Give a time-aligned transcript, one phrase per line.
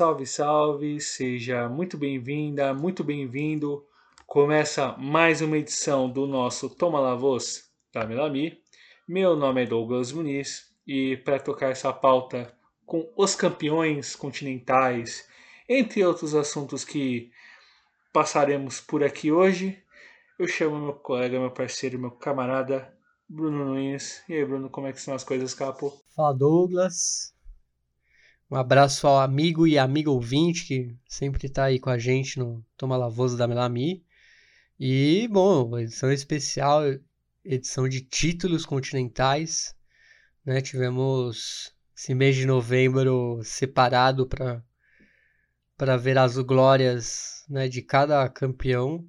[0.00, 3.84] Salve, salve, seja muito bem-vinda, muito bem-vindo.
[4.26, 8.58] Começa mais uma edição do nosso Toma La Voz da Melami.
[9.06, 12.50] Meu nome é Douglas Muniz e para tocar essa pauta
[12.86, 15.28] com os campeões continentais,
[15.68, 17.30] entre outros assuntos que
[18.10, 19.84] passaremos por aqui hoje,
[20.38, 22.90] eu chamo meu colega, meu parceiro, meu camarada
[23.28, 24.24] Bruno Nunes.
[24.26, 25.92] E aí, Bruno, como é que são as coisas, capo?
[26.16, 27.34] Fala, Douglas.
[28.50, 32.66] Um abraço ao amigo e amigo ouvinte que sempre está aí com a gente no
[32.76, 34.04] Toma Lavoso da Melami.
[34.76, 36.82] E, bom, edição especial,
[37.44, 39.72] edição de títulos continentais.
[40.44, 40.60] Né?
[40.60, 49.08] Tivemos esse mês de novembro separado para ver as glórias né, de cada campeão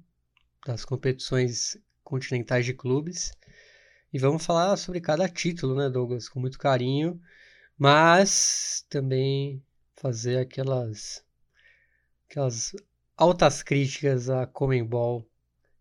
[0.64, 3.32] das competições continentais de clubes.
[4.12, 7.20] E vamos falar sobre cada título, né, Douglas, com muito carinho
[7.78, 9.62] mas também
[9.96, 11.24] fazer aquelas
[12.28, 12.74] aquelas
[13.16, 15.28] altas críticas a Comembol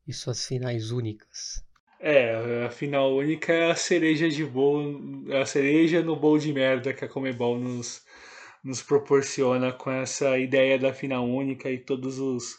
[0.08, 1.64] e suas finais únicas.
[2.00, 6.52] É, a final única é a cereja de bolo, é a cereja no bolo de
[6.52, 8.04] merda que a Comembol nos,
[8.64, 12.58] nos proporciona com essa ideia da final única e todos os,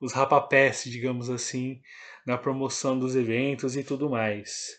[0.00, 1.80] os rapapés, digamos assim,
[2.24, 4.78] na promoção dos eventos e tudo mais.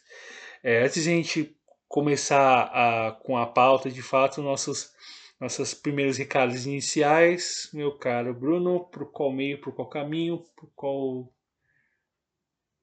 [0.63, 1.58] É, antes de a gente
[1.89, 4.93] começar a, com a pauta, de fato, nossos,
[5.39, 7.69] nossos primeiros recados iniciais.
[7.73, 11.33] Meu caro Bruno, por qual meio, por qual caminho, por qual,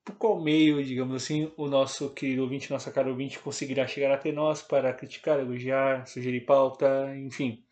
[0.04, 4.32] por qual meio, digamos assim, o nosso querido ouvinte, nossa cara ouvinte, conseguirá chegar até
[4.32, 7.64] nós para criticar, elogiar, sugerir pauta, enfim,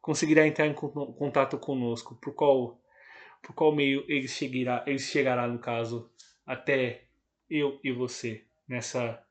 [0.00, 2.14] conseguirá entrar em contato conosco.
[2.16, 2.80] Por qual,
[3.42, 6.10] por qual meio ele chegará, ele chegará, no caso,
[6.46, 7.04] até
[7.50, 9.22] eu e você nessa,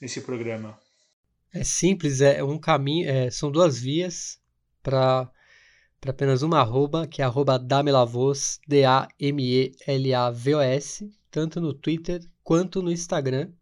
[0.00, 0.78] nesse programa?
[1.52, 4.40] É simples, é um caminho, é, são duas vias
[4.82, 5.30] para
[6.02, 9.08] para apenas uma arroba, que é arroba Damelavos, D-A-M-E-L-A-V-O-S,
[11.30, 13.52] tanto no Twitter quanto no Instagram.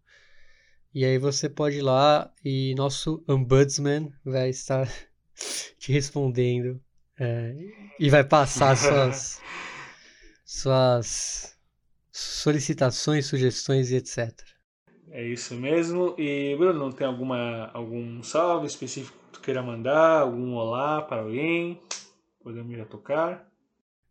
[0.94, 4.88] E aí você pode ir lá e nosso ombudsman vai estar
[5.78, 6.80] te respondendo
[7.18, 7.54] é,
[7.98, 9.42] e vai passar suas,
[10.42, 11.58] suas
[12.10, 14.32] solicitações, sugestões e etc.
[15.10, 16.14] É isso mesmo.
[16.16, 20.20] E Bruno, tem alguma algum salve específico que tu queira mandar?
[20.20, 21.80] Algum olá para alguém?
[22.42, 23.50] Podemos já tocar?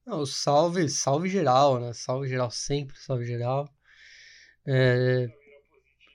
[0.05, 1.93] Não, salve, salve geral, né?
[1.93, 3.69] Salve geral sempre, salve geral.
[4.67, 5.27] É...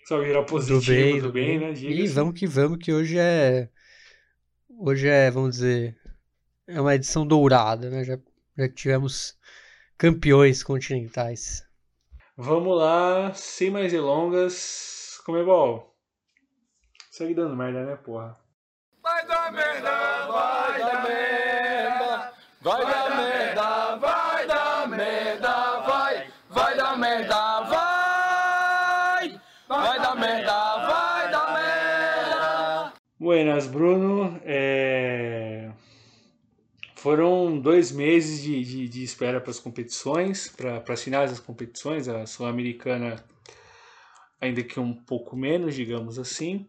[0.05, 1.73] Salve geral positivo, do bem, do bem, bem né?
[1.73, 3.71] Diga e vamos que vamos, que hoje é.
[4.69, 5.97] Hoje é, vamos dizer,
[6.67, 8.05] é uma edição dourada, né?
[8.05, 8.19] Já,
[8.59, 9.39] já tivemos
[9.97, 11.64] campeões continentais.
[12.37, 15.21] Vamos lá, sem mais delongas.
[15.25, 15.95] Comebol.
[17.09, 18.37] Segue dando merda, né, porra?
[19.01, 22.33] Vai dar merda, vai dar merda.
[22.61, 26.27] Vai dar merda, vai dar merda, vai.
[26.51, 29.41] Vai dar merda, vai.
[29.69, 32.93] Vai dar merda, vai dar merda.
[33.21, 34.41] Buenas, Bruno.
[34.45, 35.54] É...
[37.05, 42.09] Foram dois meses de, de, de espera para as competições, para as finais das competições,
[42.09, 43.23] a Sul-Americana
[44.41, 46.67] ainda que um pouco menos, digamos assim,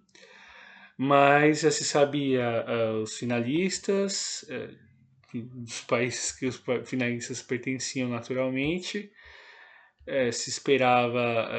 [0.97, 9.09] mas já se sabia uh, os finalistas, uh, dos países que os finalistas pertenciam naturalmente,
[10.05, 11.49] uh, se esperava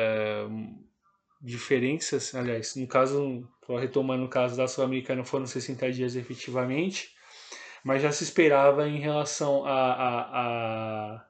[1.41, 3.49] diferenças, aliás, no caso,
[3.81, 7.16] retomando o caso da Sul-Americana, foram 60 dias efetivamente,
[7.87, 10.41] mas já se esperava em relação a, a,
[11.15, 11.27] a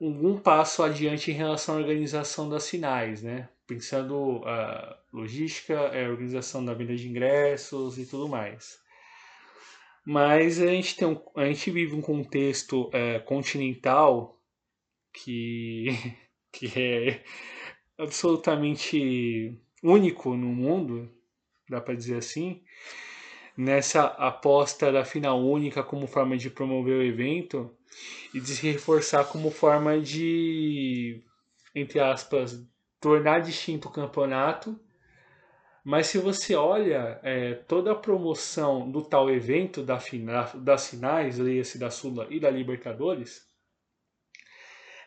[0.00, 3.48] um passo adiante em relação à organização das finais, né?
[3.64, 8.76] Pensando a logística, a organização da venda de ingressos e tudo mais.
[10.04, 14.36] Mas a gente, tem um, a gente vive um contexto é, continental
[15.12, 15.90] que,
[16.50, 17.22] que é
[17.96, 21.08] absolutamente único no mundo,
[21.68, 22.64] dá para dizer assim,
[23.56, 27.70] nessa aposta da final única como forma de promover o evento
[28.32, 31.22] e de se reforçar como forma de,
[31.74, 32.64] entre aspas,
[33.00, 34.78] tornar distinto o campeonato.
[35.84, 41.38] Mas se você olha é, toda a promoção do tal evento da fina, das finais,
[41.38, 43.46] leia-se da Sula e da Libertadores,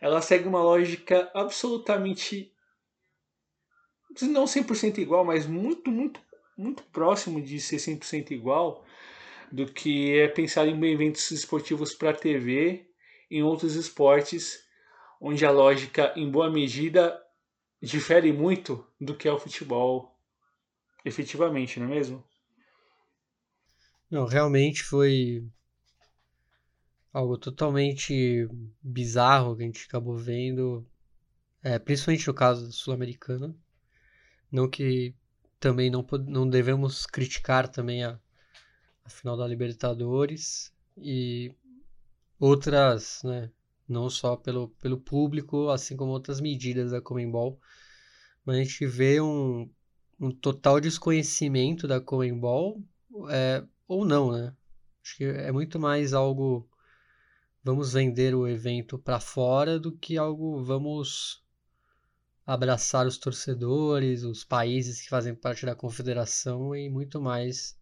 [0.01, 2.53] ela segue uma lógica absolutamente,
[4.21, 6.19] não 100% igual, mas muito, muito
[6.57, 8.85] muito próximo de ser 100% igual
[9.51, 12.89] do que é pensar em eventos esportivos para TV
[13.29, 14.63] em outros esportes,
[15.19, 17.19] onde a lógica, em boa medida,
[17.81, 20.17] difere muito do que é o futebol,
[21.03, 22.23] efetivamente, não é mesmo?
[24.09, 25.43] Não, realmente foi
[27.11, 28.47] algo totalmente
[28.81, 30.85] bizarro que a gente acabou vendo,
[31.63, 33.57] é, principalmente no caso sul-americano.
[34.51, 35.15] Não que
[35.59, 38.19] também não, não devemos criticar também a,
[39.03, 41.53] a final da Libertadores e
[42.39, 43.51] outras, né,
[43.87, 47.59] não só pelo, pelo público, assim como outras medidas da Comembol,
[48.45, 49.69] mas a gente vê um,
[50.19, 52.83] um total desconhecimento da Comembol,
[53.29, 54.53] é, ou não, né?
[55.03, 56.67] Acho que é muito mais algo
[57.63, 61.43] vamos vender o evento para fora do que algo vamos
[62.45, 67.77] abraçar os torcedores, os países que fazem parte da confederação e muito mais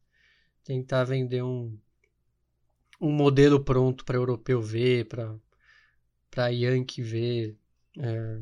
[0.64, 1.78] tentar vender um,
[3.02, 5.08] um modelo pronto para europeu ver,
[6.32, 7.58] para Yankee ver.
[8.00, 8.40] É...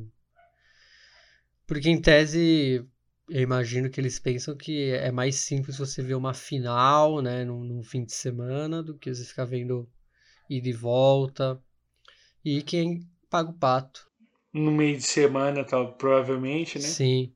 [1.66, 2.86] Porque em tese
[3.30, 7.64] eu imagino que eles pensam que é mais simples você ver uma final, né, num,
[7.64, 9.90] num fim de semana, do que você ficar vendo
[10.50, 11.62] ida e volta.
[12.44, 14.11] E quem paga o pato.
[14.54, 16.86] No meio de semana, tal, provavelmente, né?
[16.86, 17.34] Sim.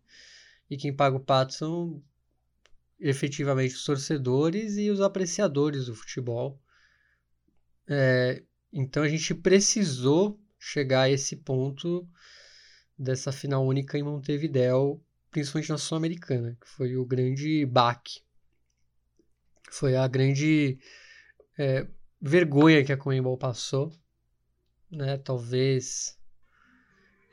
[0.69, 2.03] E quem paga o pato são
[2.99, 6.59] efetivamente os torcedores e os apreciadores do futebol.
[7.87, 12.07] É, então a gente precisou chegar a esse ponto
[12.97, 18.21] dessa final única em Montevideo, principalmente na Sul-Americana, que foi o grande baque.
[19.69, 20.79] Foi a grande
[21.57, 21.87] é,
[22.21, 23.91] vergonha que a Comembol passou,
[24.89, 25.17] né?
[25.17, 26.17] Talvez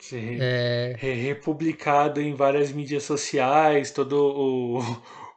[0.02, 0.96] Ser é...
[0.96, 4.74] republicado em várias mídias sociais, todo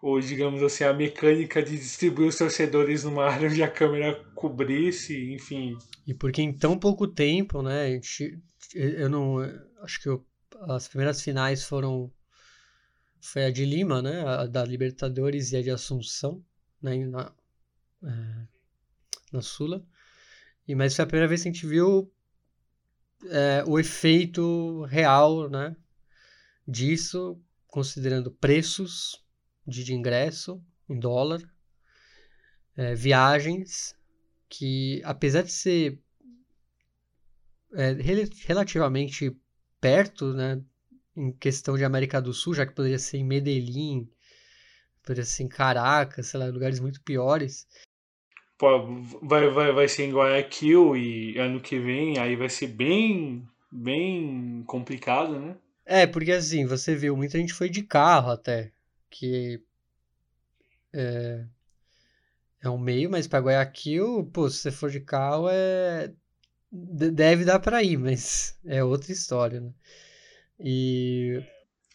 [0.02, 5.32] o, digamos assim, a mecânica de distribuir os torcedores numa área onde a câmera cobrisse,
[5.32, 5.78] enfim.
[6.08, 8.42] E porque em tão pouco tempo, né, a gente,
[8.74, 9.38] eu não,
[9.84, 10.26] acho que eu,
[10.62, 12.12] as primeiras finais foram,
[13.22, 16.44] foi a de Lima, né, a da Libertadores e a de Assunção,
[16.82, 17.32] né, na,
[18.04, 18.48] é,
[19.32, 19.86] na Sula.
[20.68, 22.12] E, mas foi a primeira vez que a gente viu
[23.30, 25.76] é, o efeito real né,
[26.68, 29.24] disso, considerando preços
[29.66, 31.42] de, de ingresso em dólar,
[32.76, 33.96] é, viagens,
[34.50, 36.00] que apesar de ser
[37.74, 37.94] é,
[38.46, 39.36] relativamente
[39.80, 40.62] perto, né,
[41.16, 44.10] em questão de América do Sul, já que poderia ser em Medellín,
[45.02, 47.68] poderia ser em Caracas, sei lá, lugares muito piores,
[49.22, 54.64] vai, vai, vai ser em Guayaquil e ano que vem aí vai ser bem, bem
[54.66, 55.56] complicado, né?
[55.86, 58.72] É, porque assim, você viu, muita gente foi de carro até,
[59.10, 59.62] que
[60.94, 61.46] é,
[62.64, 66.12] é um meio, mas para Guayaquil, pô, se você for de carro, é
[66.72, 69.72] deve dar para ir, mas é outra história, né?
[70.60, 71.42] E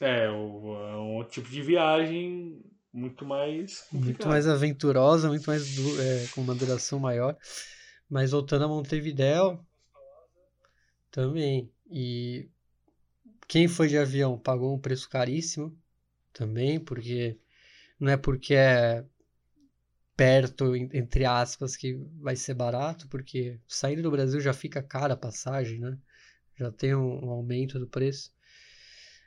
[0.01, 6.41] é, é um tipo de viagem muito mais muito mais aventurosa, muito mais é, com
[6.41, 7.37] uma duração maior.
[8.09, 9.65] Mas voltando a Montevideo
[11.11, 11.71] também.
[11.91, 12.49] E
[13.47, 15.77] quem foi de avião pagou um preço caríssimo
[16.33, 17.39] também, porque
[17.99, 19.05] não é porque é
[20.17, 25.17] perto, entre aspas, que vai ser barato, porque saindo do Brasil já fica cara a
[25.17, 25.99] passagem, né?
[26.57, 28.31] Já tem um, um aumento do preço.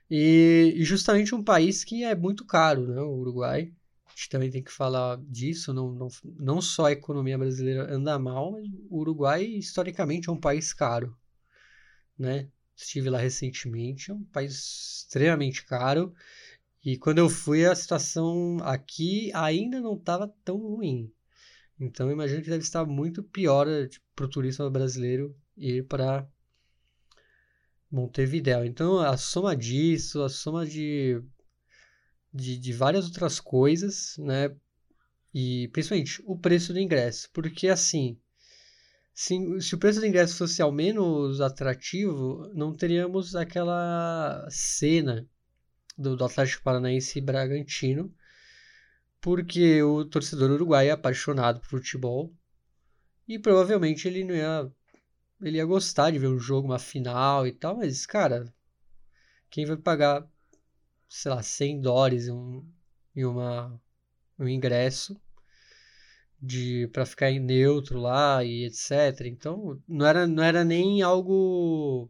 [0.09, 3.01] E, e, justamente um país que é muito caro, né?
[3.01, 3.71] O Uruguai.
[4.05, 5.73] A gente também tem que falar disso.
[5.73, 6.07] Não, não,
[6.37, 11.17] não só a economia brasileira anda mal, mas o Uruguai, historicamente, é um país caro,
[12.17, 12.47] né?
[12.75, 14.53] Estive lá recentemente, é um país
[15.05, 16.13] extremamente caro.
[16.83, 21.11] E quando eu fui, a situação aqui ainda não estava tão ruim.
[21.79, 26.27] Então, eu imagino que deve estar muito pior tipo, para o turista brasileiro ir para
[27.93, 28.65] Montevideo.
[28.65, 31.21] Então, a soma disso, a soma de,
[32.33, 34.55] de, de várias outras coisas, né?
[35.31, 37.29] E principalmente o preço do ingresso.
[37.31, 38.17] Porque assim,
[39.13, 45.27] se, se o preço do ingresso fosse ao menos atrativo, não teríamos aquela cena
[45.95, 48.11] do, do Atlético Paranaense e Bragantino,
[49.21, 52.33] porque o torcedor uruguaio é apaixonado por futebol
[53.27, 54.71] e provavelmente ele não ia
[55.47, 58.53] ele ia gostar de ver um jogo, uma final e tal, mas, cara,
[59.49, 60.27] quem vai pagar,
[61.09, 62.63] sei lá, 100 dólares em,
[63.15, 63.79] em uma,
[64.39, 65.19] um ingresso
[66.41, 69.27] de para ficar em neutro lá e etc.
[69.27, 72.09] Então, não era, não era nem algo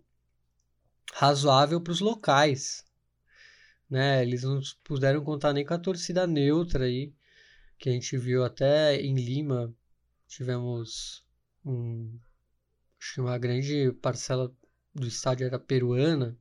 [1.13, 2.83] razoável para os locais.
[3.89, 4.23] Né?
[4.23, 7.13] Eles não puderam contar nem com a torcida neutra aí,
[7.77, 9.73] que a gente viu até em Lima.
[10.27, 11.23] Tivemos
[11.63, 12.17] um,
[13.03, 14.49] acho que uma grande parcela
[14.95, 16.37] do estádio era peruana.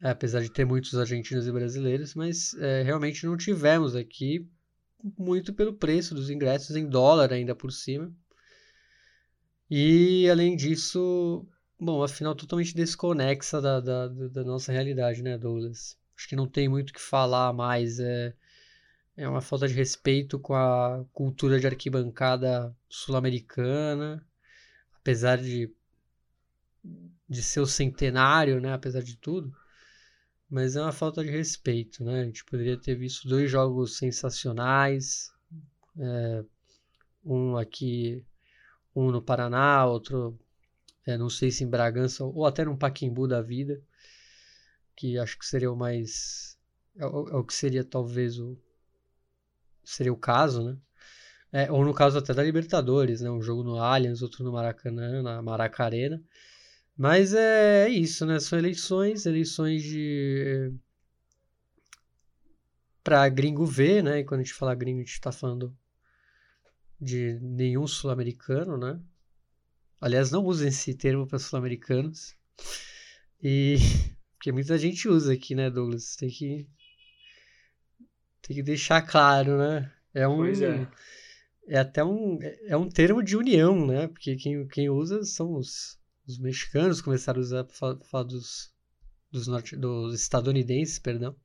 [0.00, 4.48] apesar de ter muitos argentinos e brasileiros, mas é, realmente não tivemos aqui
[5.18, 8.14] muito pelo preço dos ingressos em dólar ainda por cima.
[9.70, 11.46] E além disso,
[11.80, 15.98] bom, a final totalmente desconexa da, da, da nossa realidade, né, Douglas?
[16.16, 17.98] Acho que não tem muito o que falar mais.
[17.98, 18.34] É,
[19.16, 24.25] é uma falta de respeito com a cultura de arquibancada sul-americana,
[25.06, 25.72] apesar de,
[27.28, 29.54] de ser o centenário, né, apesar de tudo.
[30.50, 32.22] Mas é uma falta de respeito, né?
[32.22, 35.32] A gente poderia ter visto dois jogos sensacionais,
[35.98, 36.44] é,
[37.24, 38.24] um aqui,
[38.94, 40.38] um no Paraná, outro,
[41.04, 43.80] é, não sei se em Bragança ou até no Paquimbu da vida,
[44.96, 46.58] que acho que seria o mais,
[46.96, 48.58] é, é o que seria talvez o
[49.84, 50.76] seria o caso, né?
[51.56, 53.30] É, ou no caso até da Libertadores, né?
[53.30, 56.22] Um jogo no Allianz, outro no Maracanã, na Maracarena.
[56.94, 58.38] Mas é, é isso, né?
[58.38, 60.70] São eleições, eleições de
[63.02, 64.18] para gringo ver, né?
[64.20, 65.74] E quando a gente fala gringo, a gente está falando
[67.00, 69.00] de nenhum sul-americano, né?
[69.98, 72.36] Aliás, não usem esse termo para sul-americanos.
[73.42, 73.76] E
[74.36, 76.16] porque muita gente usa aqui, né, Douglas?
[76.16, 76.68] Tem que
[78.42, 79.90] tem que deixar claro, né?
[80.12, 80.86] É um Pois é.
[81.68, 84.08] É até um é um termo de união, né?
[84.08, 88.72] Porque quem, quem usa são os os mexicanos começaram a usar para falar dos,
[89.30, 91.36] dos, norte, dos estadunidenses, perdão.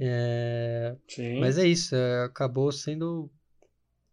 [0.00, 0.94] É,
[1.40, 3.30] mas é isso, é, acabou sendo.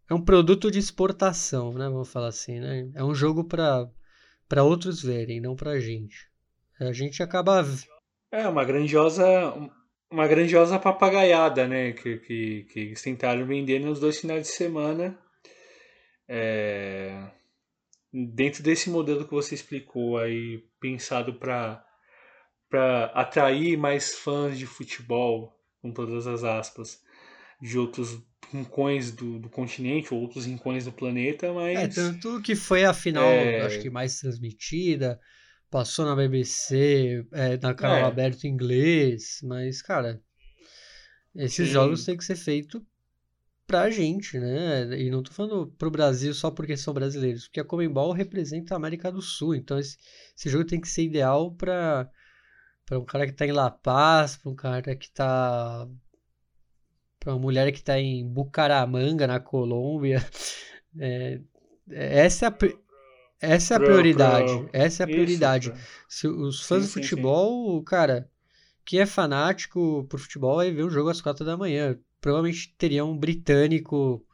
[0.08, 1.88] É um produto de exportação, né?
[1.88, 2.90] Vamos falar assim, né?
[2.94, 3.88] É um jogo para
[4.48, 6.28] para outros verem, não para a gente.
[6.80, 7.64] A gente acaba.
[8.30, 9.24] É uma grandiosa,
[10.10, 11.92] uma grandiosa papagaiada, né?
[11.92, 15.18] Que, que, que eles tentaram vender nos dois finais de semana.
[16.28, 17.30] É,
[18.12, 21.82] dentro desse modelo que você explicou aí, pensado para
[22.68, 27.00] para atrair mais fãs de futebol, com todas as aspas,
[27.62, 28.20] de outros
[28.52, 32.92] rincões do, do continente ou outros rincões do planeta, mas É, tanto que foi a
[32.92, 33.60] final, É.
[33.66, 35.20] acho que mais transmitida,
[35.70, 38.04] passou na BBC, é, na canal É.
[38.04, 40.20] aberto em inglês, mas, cara,
[41.34, 41.72] esses Sim.
[41.72, 42.82] jogos têm que ser feitos
[43.66, 44.84] pra gente, né?
[45.00, 48.76] E não tô falando pro Brasil só porque são brasileiros, porque a Comembol representa a
[48.76, 49.96] América do Sul, então esse,
[50.36, 52.08] esse jogo tem que ser ideal pra,
[52.86, 55.86] pra um cara que tá em La Paz, pra um cara que tá.
[57.18, 60.18] pra uma mulher que tá em Bucaramanga, na Colômbia.
[60.98, 61.40] É,
[61.90, 62.56] essa é a,
[63.40, 64.68] essa é a Pra- prioridade.
[64.68, 65.72] pra- Essa é a isso, prioridade.
[66.08, 67.12] Se os fãs Sim, do sim, sim.
[67.12, 68.30] futebol, cara,
[68.84, 71.98] quem é fanático por futebol vai ver o jogo às quatro da manhã.
[72.20, 74.24] Provavelmente teria um britânico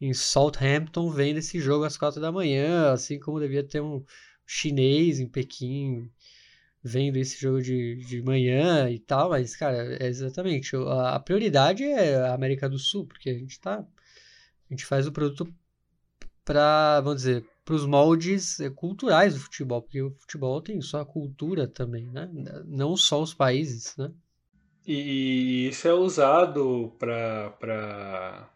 [0.00, 4.04] em Southampton vendo esse jogo às quatro da manhã, assim como devia ter um
[4.46, 6.10] chinês em Pequim
[6.82, 11.82] vendo esse jogo de, de manhã e tal, mas, cara, é exatamente, a, a prioridade
[11.84, 13.86] é a América do Sul, porque a gente tá, a
[14.74, 15.52] gente faz o produto
[16.44, 21.00] para, vamos dizer, para os moldes eh, culturais do futebol, porque o futebol tem só
[21.00, 22.30] a cultura também, né?
[22.64, 24.12] Não só os países, né?
[24.86, 28.48] E, isso é usado para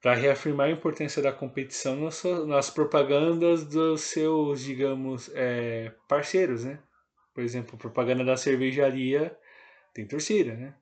[0.00, 6.78] para reafirmar a importância da competição nas, nas propagandas dos seus, digamos, é, parceiros, né?
[7.34, 9.36] Por exemplo, propaganda da cervejaria
[9.92, 10.74] tem torcida, né?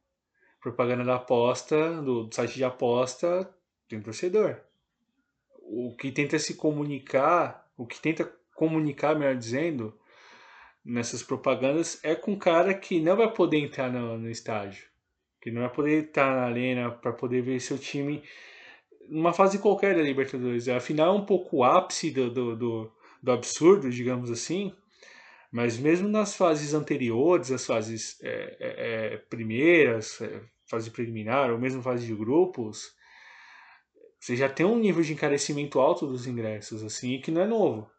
[0.60, 3.50] Propaganda da aposta, do, do site de aposta,
[3.88, 4.60] tem torcedor.
[5.68, 9.96] O que tenta se comunicar, o que tenta comunicar, melhor dizendo,
[10.84, 14.86] nessas propagandas é com um cara que não vai poder entrar no, no estádio,
[15.40, 18.22] que não vai poder estar na arena para poder ver seu time
[19.08, 20.68] numa fase qualquer da Libertadores.
[20.68, 22.92] Afinal, é um pouco o ápice do, do, do,
[23.22, 24.72] do absurdo, digamos assim,
[25.50, 31.82] mas mesmo nas fases anteriores, as fases é, é, primeiras, é, fase preliminar, ou mesmo
[31.82, 32.94] fase de grupos,
[34.18, 37.90] você já tem um nível de encarecimento alto dos ingressos, assim, que não é novo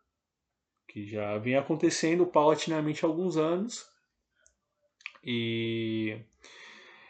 [0.98, 3.86] que já vem acontecendo paulatinamente há alguns anos.
[5.24, 6.18] E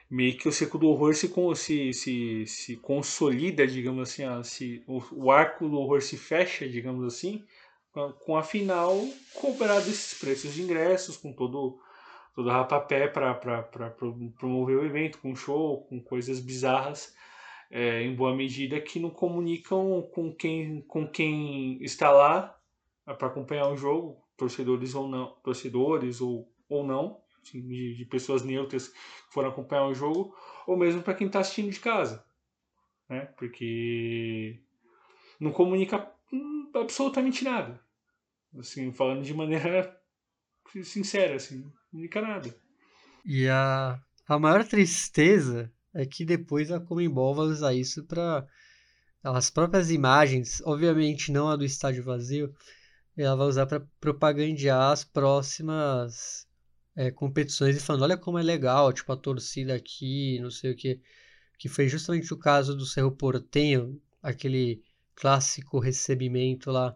[0.09, 4.83] meio que o ciclo do horror se, se, se, se consolida, digamos assim, ah, se,
[4.87, 7.45] o, o arco do horror se fecha, digamos assim,
[7.93, 8.93] com a, com a final
[9.35, 11.79] cobrar desses preços de ingressos, com todo
[12.35, 13.33] todo rapapé para
[14.37, 17.15] promover o evento, com show, com coisas bizarras,
[17.69, 22.57] é, em boa medida que não comunicam com quem, com quem está lá
[23.05, 28.43] para acompanhar o jogo, torcedores ou não, torcedores ou, ou não, assim, de, de pessoas
[28.43, 28.97] neutras que
[29.33, 32.25] foram acompanhar o jogo, ou mesmo para quem está assistindo de casa,
[33.09, 33.21] né?
[33.37, 34.59] Porque
[35.39, 36.11] não comunica
[36.73, 37.79] absolutamente nada,
[38.57, 39.99] assim, falando de maneira
[40.83, 42.55] sincera, assim, não comunica nada.
[43.25, 48.47] E a, a maior tristeza é que depois a Comembol vai usar isso para
[49.23, 52.53] as próprias imagens, obviamente não a do estádio vazio,
[53.17, 56.47] ela vai usar para propagandear as próximas
[56.95, 60.75] é, competições e falando, olha como é legal, tipo, a torcida aqui, não sei o
[60.75, 61.01] que,
[61.57, 64.83] que foi justamente o caso do Cerro Portenho, aquele
[65.15, 66.95] clássico recebimento lá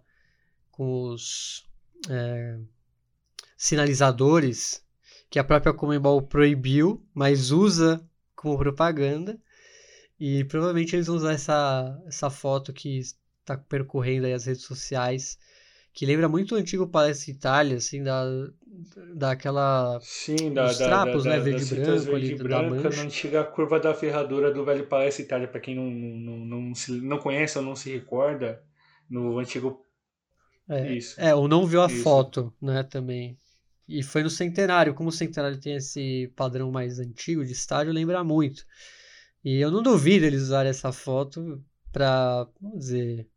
[0.70, 1.65] com os
[2.08, 2.60] é,
[3.58, 4.86] sinalizadores
[5.27, 8.08] que a própria Comembol proibiu, mas usa
[8.42, 9.40] como propaganda.
[10.20, 15.38] E provavelmente eles vão usar essa, essa foto que está percorrendo aí as redes sociais,
[15.94, 18.24] que lembra muito o antigo Palestra Itália, assim, da,
[19.16, 20.00] daquela...
[20.02, 22.34] Sim, da, dos da, trapos, da, né, da, verde e das fitas branco verde ali,
[22.34, 22.98] e da branca, mancha.
[22.98, 26.92] na antiga curva da ferradura do velho Palestra Itália, para quem não, não, não, se,
[26.92, 28.64] não conhece ou não se recorda,
[29.10, 29.84] no antigo...
[30.70, 31.20] É, Isso.
[31.20, 32.04] é, ou não viu a Isso.
[32.04, 33.38] foto, né, também.
[33.92, 38.24] E foi no Centenário, como o Centenário tem esse padrão mais antigo de estádio, lembra
[38.24, 38.66] muito.
[39.44, 43.28] E eu não duvido eles usarem essa foto para, vamos dizer,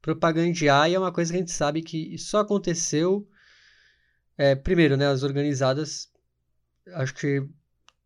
[0.00, 3.28] propagandear, e é uma coisa que a gente sabe que só aconteceu,
[4.36, 6.10] é, primeiro, né, as organizadas,
[6.94, 7.46] acho que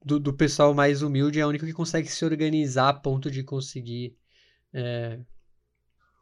[0.05, 3.45] do, do pessoal mais humilde é a única que consegue se organizar a ponto de
[3.45, 4.17] conseguir
[4.73, 5.21] é,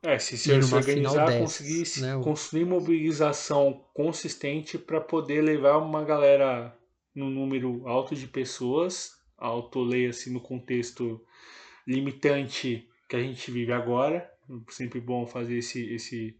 [0.03, 6.03] É, se se, organizar, dessas, conseguir se- né, construir mobilização consistente para poder levar uma
[6.03, 6.75] galera
[7.15, 11.21] num número alto de pessoas, alto leia-se no contexto
[11.87, 14.31] limitante que a gente vive agora.
[14.71, 16.37] Sempre bom fazer esse esse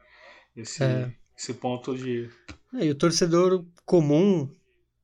[0.57, 1.13] esse, É.
[1.37, 2.29] esse ponto de
[2.75, 4.51] É, e o torcedor comum,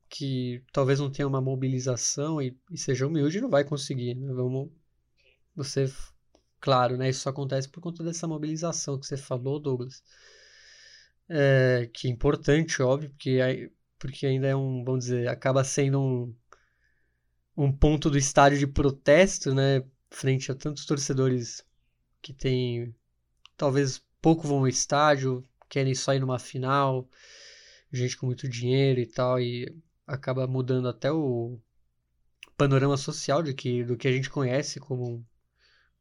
[0.08, 4.32] que talvez não tenha uma mobilização e, e seja humilde, não vai conseguir, né?
[4.32, 4.70] Vamos
[5.54, 5.86] você,
[6.60, 7.08] claro, né?
[7.10, 10.02] Isso acontece por conta dessa mobilização que você falou, Douglas.
[11.28, 16.00] É, que é importante, óbvio, porque, aí- porque ainda é um, vamos dizer, acaba sendo
[16.00, 16.34] um,
[17.56, 19.82] um ponto do estádio de protesto, né?
[20.10, 21.64] Frente a tantos torcedores
[22.22, 22.94] que têm,
[23.56, 27.08] talvez pouco vão ao estádio, querem só ir numa final,
[27.92, 29.74] gente com muito dinheiro e tal, e
[30.06, 31.58] acaba mudando até o
[32.56, 35.24] panorama social de que, do que a gente conhece como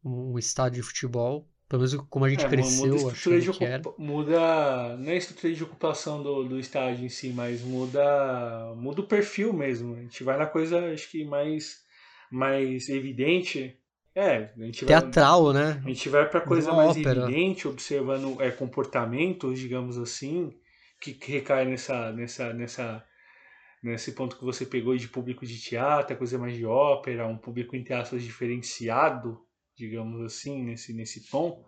[0.05, 3.39] um, estádio de futebol, pelo menos como a gente É, mu- muda a cresceu estrutura
[3.41, 3.85] de que era.
[3.97, 9.01] muda não é a estrutura de ocupação do, do estádio em si, mas muda muda
[9.01, 9.95] o perfil mesmo.
[9.95, 11.83] A gente vai na coisa acho que mais
[12.31, 13.77] mais evidente.
[14.13, 15.83] É, a gente vai Teatral, né?
[15.85, 16.97] a gente vai para coisa Uma mais ópera.
[16.97, 20.53] evidente, observando é, comportamentos, digamos assim,
[21.01, 23.05] que, que recai nessa, nessa, nessa,
[23.83, 27.75] nesse ponto que você pegou de público de teatro, coisa mais de ópera, um público
[27.75, 29.39] entre aspas diferenciado,
[29.75, 31.65] digamos assim, nesse, nesse tom.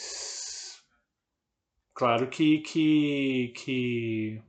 [1.94, 4.42] claro que, que, que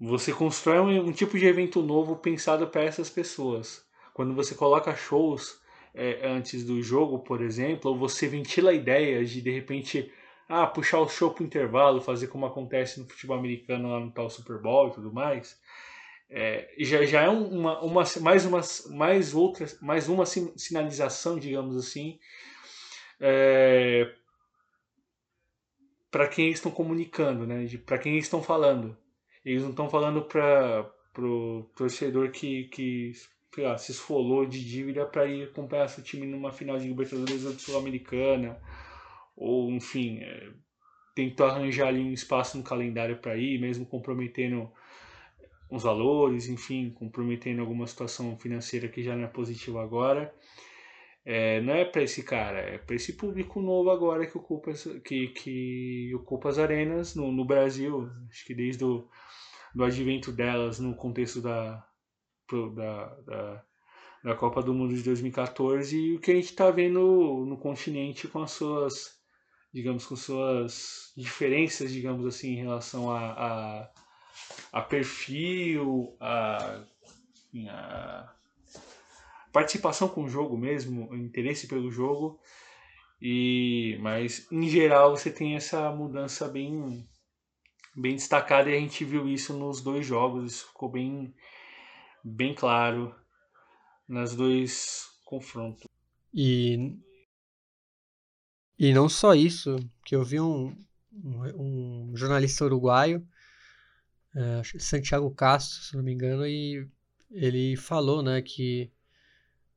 [0.00, 3.84] você constrói um, um tipo de evento novo pensado para essas pessoas.
[4.14, 5.60] Quando você coloca shows
[5.94, 10.12] é, antes do jogo, por exemplo, ou você ventila ideias de de repente
[10.48, 14.30] ah, puxar o show para intervalo, fazer como acontece no futebol americano lá no tal
[14.30, 15.60] Super Bowl e tudo mais,
[16.30, 21.76] é, já, já é uma, uma, mais, uma, mais, outra, mais uma sin- sinalização, digamos
[21.76, 22.18] assim,
[23.20, 24.12] é,
[26.10, 27.66] para quem estão comunicando, né?
[27.84, 28.96] Para quem estão falando.
[29.44, 33.12] Eles não estão falando para o torcedor que, que
[33.56, 37.52] lá, se esfolou de dívida para ir acompanhar seu time numa final de Libertadores ou
[37.52, 38.60] de Sul-Americana,
[39.38, 40.50] ou enfim, é,
[41.14, 44.70] tentou arranjar ali um espaço no calendário para ir, mesmo comprometendo
[45.70, 50.34] os valores, enfim, comprometendo alguma situação financeira que já não é positiva agora.
[51.24, 54.72] É, não é para esse cara, é para esse público novo agora que ocupa,
[55.04, 58.10] que, que ocupa as arenas no, no Brasil.
[58.30, 59.06] Acho que desde o
[59.74, 61.84] do advento delas no contexto da,
[62.74, 63.64] da, da,
[64.24, 68.26] da Copa do Mundo de 2014 e o que a gente está vendo no continente
[68.28, 69.17] com as suas,
[69.72, 73.90] digamos, com suas diferenças, digamos assim, em relação a, a,
[74.72, 76.82] a perfil, a,
[77.68, 78.34] a
[79.52, 82.40] participação com o jogo mesmo, o interesse pelo jogo.
[83.20, 87.04] E, mas em geral você tem essa mudança bem
[87.96, 91.34] bem destacada e a gente viu isso nos dois jogos, isso ficou bem
[92.22, 93.12] bem claro
[94.06, 95.84] nas dois confrontos.
[96.32, 96.96] E,
[98.78, 100.74] e não só isso, que eu vi um,
[101.12, 103.26] um, um jornalista uruguaio,
[104.34, 106.86] é, Santiago Castro, se não me engano, e
[107.30, 108.90] ele falou, né, que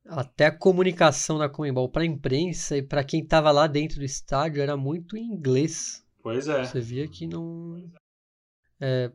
[0.06, 4.04] até a comunicação da Comembol para a imprensa e para quem estava lá dentro do
[4.04, 6.04] estádio era muito em inglês.
[6.22, 6.64] Pois é.
[6.64, 7.90] Você via que não.
[8.80, 9.12] É,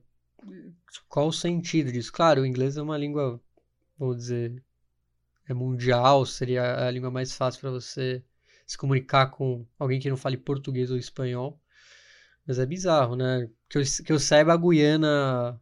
[1.07, 2.11] qual o sentido disso?
[2.11, 3.41] Claro, o inglês é uma língua,
[3.97, 4.63] vamos dizer,
[5.47, 8.23] é mundial, seria a língua mais fácil para você
[8.67, 11.59] se comunicar com alguém que não fale português ou espanhol.
[12.45, 13.49] Mas é bizarro, né?
[13.69, 15.59] Que eu, que eu saiba, a Guiana.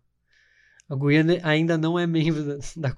[0.89, 2.95] A Guiana ainda não é membro da, da.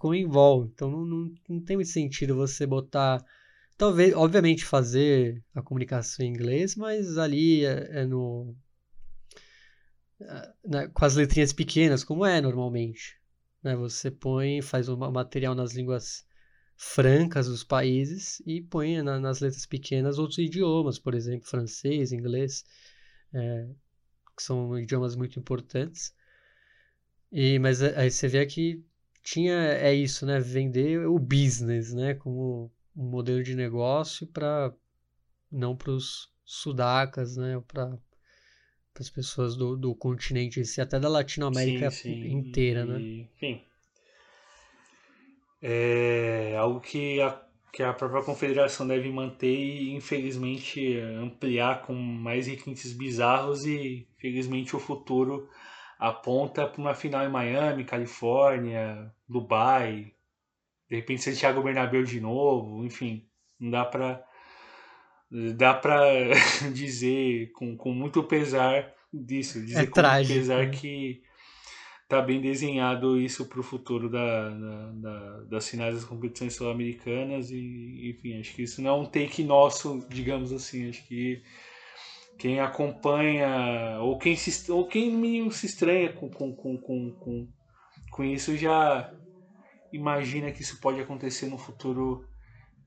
[0.66, 3.24] Então não, não, não tem muito sentido você botar.
[3.78, 8.56] Talvez, obviamente, fazer a comunicação em inglês, mas ali é, é no.
[10.20, 13.18] É, com as letrinhas pequenas, como é normalmente.
[13.62, 13.76] Né?
[13.76, 16.27] Você põe, faz o material nas línguas
[16.78, 22.64] francas dos países e põe na, nas letras pequenas outros idiomas, por exemplo, francês, inglês,
[23.34, 23.68] é,
[24.36, 26.14] que são idiomas muito importantes.
[27.32, 28.86] E, mas aí você vê que
[29.24, 30.40] tinha é isso, né?
[30.40, 32.14] Vender o business, né?
[32.14, 34.74] Como um modelo de negócio para
[35.52, 37.62] não para os sudacas, né?
[37.68, 37.98] Para
[39.00, 42.32] as pessoas do, do continente, até da Latinoamérica sim, sim.
[42.32, 43.02] inteira, né?
[43.02, 43.30] e, né?
[43.34, 43.62] Enfim,
[45.62, 47.42] é algo que a,
[47.72, 54.76] que a própria confederação deve manter e, infelizmente, ampliar com mais requintes bizarros e, felizmente,
[54.76, 55.50] o futuro
[56.00, 60.14] aponta para uma final em Miami, Califórnia, Dubai,
[60.90, 63.28] de repente Santiago Bernabéu de novo, enfim,
[63.60, 64.24] não dá para
[65.56, 66.00] dá para
[66.74, 70.72] dizer com, com muito pesar disso, dizer é com trágico, muito pesar né?
[70.72, 71.22] que
[72.08, 77.52] tá bem desenhado isso para o futuro da, da, da, das finais das competições sul-americanas
[77.52, 81.42] e enfim acho que isso não é um take nosso digamos assim acho que
[82.38, 87.48] quem acompanha ou quem se ou quem mínimo se estranha com, com, com, com, com,
[88.12, 89.12] com isso já
[89.92, 92.24] imagina que isso pode acontecer no futuro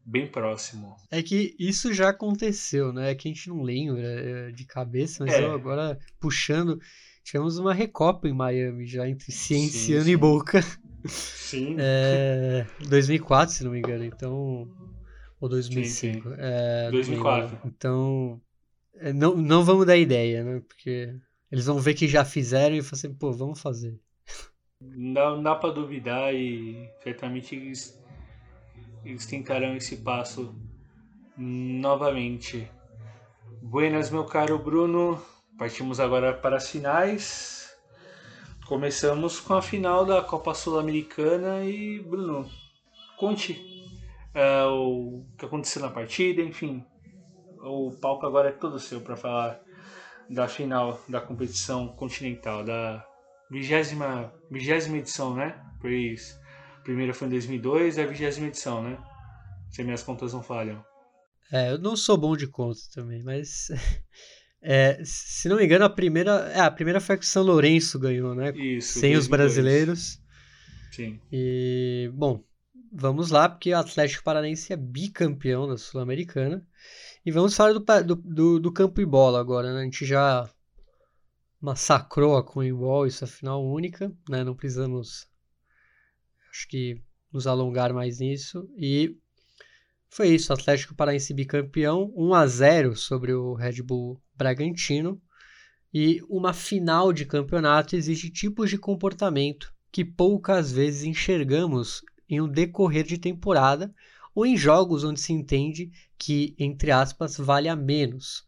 [0.04, 3.10] bem próximo É que isso já aconteceu, né?
[3.10, 5.44] É que a gente não lembra é, de cabeça, mas É.
[5.44, 6.78] eu agora puxando,
[7.24, 10.12] tivemos uma recopa em Miami já entre Cienciano sim.
[10.12, 10.60] e Boca.
[11.06, 14.68] sim É, 2004, se não me engano, então.
[15.40, 15.48] Ou
[15.82, 16.22] sim.
[16.28, 16.28] 2005.
[16.38, 17.56] É, não 2004.
[17.56, 17.60] lembro.
[17.64, 18.40] Então.
[18.94, 20.60] é, Não, não vamos dar ideia, né?
[20.60, 21.14] Porque
[21.50, 23.98] eles vão ver que já fizeram e falam assim, pô, vamos fazer.
[24.80, 28.02] Não dá, não dá para duvidar e certamente eles,
[29.04, 30.54] eles tentarão esse passo
[31.36, 32.70] novamente.
[33.62, 35.20] Buenas, meu caro Bruno.
[35.60, 37.76] Partimos agora para as finais.
[38.66, 42.48] Começamos com a final da Copa Sul-Americana e, Bruno,
[43.18, 43.60] conte
[44.32, 46.82] é, o que aconteceu na partida, enfim.
[47.58, 49.60] O palco agora é todo seu para falar
[50.30, 53.06] da final da competição continental, da
[53.50, 55.62] vigésima, vigésima edição, né?
[55.78, 56.40] Pois
[56.78, 58.98] a primeira foi em 2002, é a vigésima edição, né?
[59.68, 60.82] Se minhas contas não falham.
[61.52, 63.68] É, eu não sou bom de conta também, mas.
[64.62, 66.50] é, se não me engano, a primeira.
[66.54, 68.50] É, a primeira foi a que o São Lourenço ganhou, né?
[68.50, 68.98] Isso.
[68.98, 69.28] Sem os 2002.
[69.28, 70.20] brasileiros.
[70.92, 71.18] Sim.
[71.32, 72.44] E, bom,
[72.92, 76.66] vamos lá, porque o Atlético Paranaense é bicampeão da Sul-Americana.
[77.24, 79.80] E vamos falar do, do, do, do campo e bola agora, né?
[79.80, 80.48] A gente já
[81.60, 84.42] massacrou a Comembol, isso é final única, né?
[84.42, 85.26] Não precisamos,
[86.50, 88.68] acho que, nos alongar mais nisso.
[88.76, 89.16] E
[90.08, 95.20] foi isso, Atlético Paranaense bicampeão, 1 a 0 sobre o Red Bull Bragantino.
[95.92, 102.48] E uma final de campeonato exige tipos de comportamento que poucas vezes enxergamos em um
[102.48, 103.92] decorrer de temporada
[104.34, 108.46] ou em jogos onde se entende que, entre aspas, vale a menos,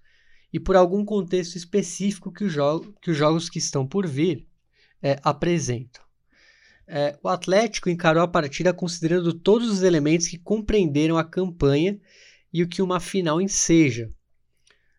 [0.52, 2.46] e por algum contexto específico que,
[3.00, 4.46] que os jogos que estão por vir
[5.02, 6.02] é, apresentam.
[6.86, 12.00] É, o Atlético encarou a partida considerando todos os elementos que compreenderam a campanha
[12.52, 14.12] e o que uma final enseja.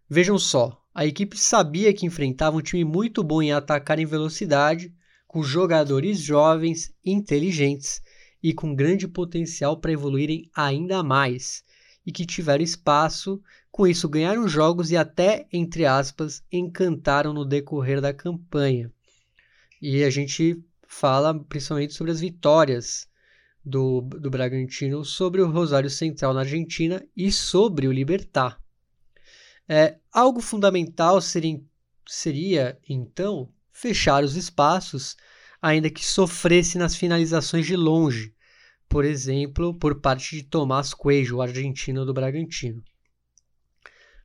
[0.09, 4.93] Vejam só, a equipe sabia que enfrentava um time muito bom em atacar em velocidade,
[5.27, 8.01] com jogadores jovens, inteligentes
[8.41, 11.63] e com grande potencial para evoluírem ainda mais,
[12.05, 17.99] e que tiveram espaço, com isso ganharam jogos e até, entre aspas, encantaram no decorrer
[17.99, 18.91] da campanha.
[19.81, 23.07] E a gente fala principalmente sobre as vitórias
[23.65, 28.62] do, do Bragantino sobre o Rosário Central na Argentina e sobre o Libertar.
[29.67, 31.61] É, algo fundamental seria,
[32.07, 35.15] seria, então, fechar os espaços,
[35.61, 38.33] ainda que sofresse nas finalizações de longe,
[38.89, 42.83] por exemplo, por parte de Tomás Coelho, o argentino do Bragantino.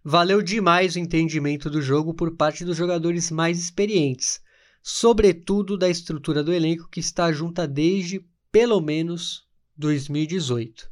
[0.04, 4.40] Valeu demais o entendimento do jogo por parte dos jogadores mais experientes,
[4.82, 9.46] sobretudo da estrutura do elenco que está junta desde pelo menos
[9.76, 10.90] 2018.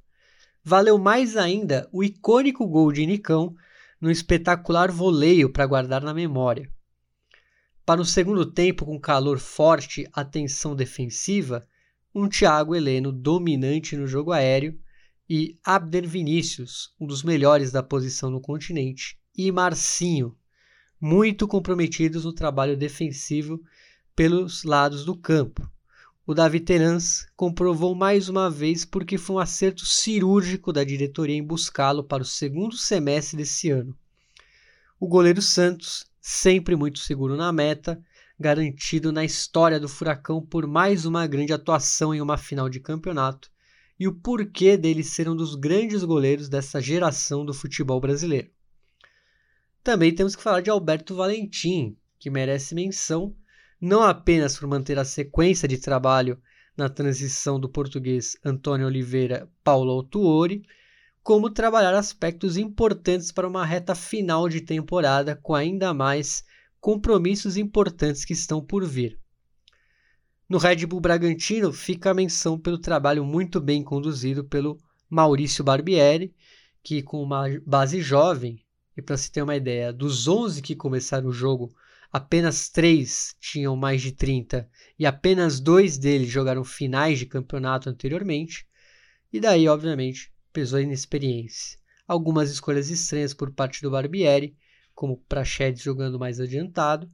[0.62, 3.54] Valeu mais ainda o icônico gol de Nicão
[4.00, 6.70] no espetacular voleio para guardar na memória.
[7.84, 11.66] Para o segundo tempo, com calor forte, atenção defensiva,
[12.14, 14.78] um Thiago Heleno dominante no jogo aéreo
[15.28, 20.36] e Abder Vinícius, um dos melhores da posição no continente, e Marcinho,
[21.00, 23.62] muito comprometidos no trabalho defensivo
[24.14, 25.70] pelos lados do campo.
[26.28, 31.42] O Davi Terans comprovou mais uma vez porque foi um acerto cirúrgico da diretoria em
[31.42, 33.96] buscá-lo para o segundo semestre desse ano.
[34.98, 38.02] O goleiro Santos, sempre muito seguro na meta,
[38.36, 43.48] garantido na história do Furacão por mais uma grande atuação em uma final de campeonato,
[43.96, 48.50] e o porquê dele ser um dos grandes goleiros dessa geração do futebol brasileiro.
[49.80, 53.32] Também temos que falar de Alberto Valentim, que merece menção
[53.80, 56.40] não apenas por manter a sequência de trabalho
[56.76, 60.62] na transição do português Antônio Oliveira Paulo Autuori,
[61.22, 66.44] como trabalhar aspectos importantes para uma reta final de temporada com ainda mais
[66.80, 69.18] compromissos importantes que estão por vir.
[70.48, 74.78] No Red Bull Bragantino fica a menção pelo trabalho muito bem conduzido pelo
[75.10, 76.32] Maurício Barbieri,
[76.82, 78.62] que com uma base jovem,
[78.96, 81.74] e para se ter uma ideia, dos 11 que começaram o jogo,
[82.12, 88.66] apenas 3 tinham mais de 30 e apenas dois deles jogaram finais de campeonato anteriormente,
[89.32, 91.78] e daí, obviamente, pesou a inexperiência.
[92.06, 94.56] Algumas escolhas estranhas por parte do Barbieri,
[94.94, 97.10] como Prachedes jogando mais adiantado,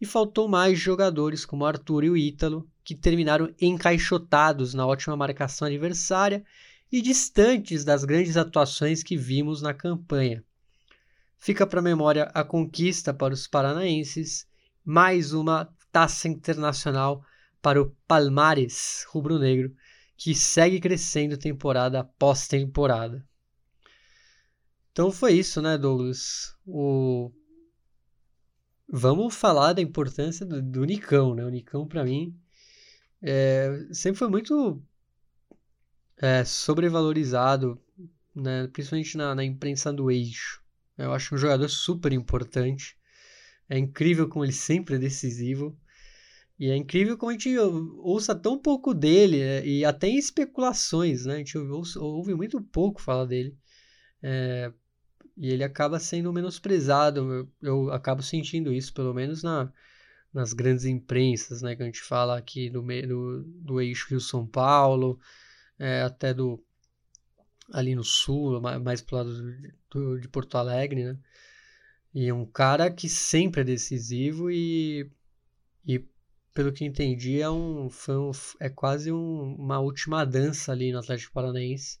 [0.00, 5.66] e faltou mais jogadores como Arthur e o Ítalo, que terminaram encaixotados na ótima marcação
[5.66, 6.44] adversária
[6.92, 10.44] e distantes das grandes atuações que vimos na campanha.
[11.44, 14.48] Fica para a memória a conquista para os paranaenses,
[14.82, 17.22] mais uma taça internacional
[17.60, 19.76] para o Palmares rubro-negro,
[20.16, 23.28] que segue crescendo temporada após temporada.
[24.90, 26.56] Então foi isso, né, Douglas?
[26.66, 27.30] O...
[28.88, 31.44] Vamos falar da importância do, do Nicão, né?
[31.44, 32.34] O Nicão, para mim,
[33.20, 34.82] é, sempre foi muito
[36.16, 37.78] é, sobrevalorizado,
[38.34, 40.63] né, principalmente na, na, imprensa do eixo.
[40.96, 42.96] Eu acho um jogador super importante.
[43.68, 45.76] É incrível como ele sempre é decisivo.
[46.58, 51.26] E é incrível como a gente ouça tão pouco dele, é, e até em especulações,
[51.26, 51.34] né?
[51.34, 53.56] A gente ouve, ouve muito pouco falar dele.
[54.22, 54.72] É,
[55.36, 57.20] e ele acaba sendo menosprezado.
[57.20, 59.72] Eu, eu acabo sentindo isso, pelo menos na,
[60.32, 65.18] nas grandes imprensas, né, que a gente fala aqui do, do, do eixo Rio-São Paulo,
[65.78, 66.62] é, até do
[67.72, 69.32] ali no sul, mais pro lado
[69.90, 71.18] do, de Porto Alegre, né?
[72.14, 75.10] E um cara que sempre é decisivo e,
[75.84, 75.98] e
[76.52, 81.32] pelo que entendi, é, um, um é quase um, uma última dança ali no Atlético
[81.32, 81.98] Paranaense,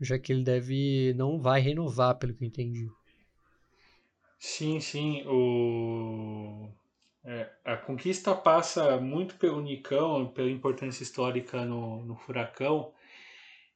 [0.00, 2.88] já que ele deve não vai renovar, pelo que entendi.
[4.40, 5.22] Sim, sim.
[5.26, 6.68] O
[7.24, 12.92] é, a conquista passa muito pelo Nicão, pela importância histórica no, no Furacão,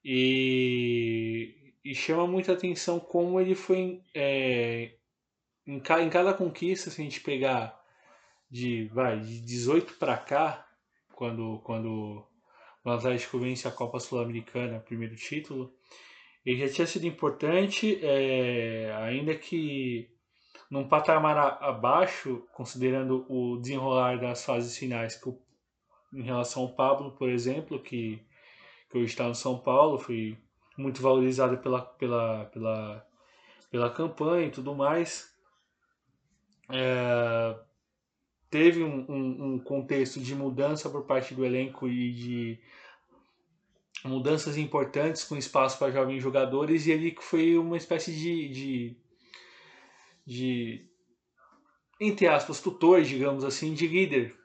[0.04, 4.94] e, e chama muita atenção como ele foi é,
[5.66, 7.80] em, ca, em cada conquista, se a gente pegar
[8.50, 10.66] de, vai, de 18 para cá,
[11.14, 12.26] quando, quando
[12.84, 15.72] o Atlético vence a Copa Sul-Americana, primeiro título,
[16.44, 20.10] ele já tinha sido importante, é, ainda que
[20.68, 25.30] num patamar abaixo, considerando o desenrolar das fases finais, que
[26.14, 28.24] em relação ao Pablo, por exemplo, que,
[28.92, 30.36] que hoje está no São Paulo, foi
[30.76, 33.06] muito valorizado pela, pela, pela,
[33.70, 35.34] pela campanha e tudo mais.
[36.68, 37.56] É,
[38.50, 42.60] teve um, um, um, contexto de mudança por parte do elenco e de
[44.04, 48.96] mudanças importantes com espaço para jovens jogadores e ele foi uma espécie de, de
[50.26, 50.86] de
[52.00, 54.36] entre aspas, tutor, digamos assim, de líder,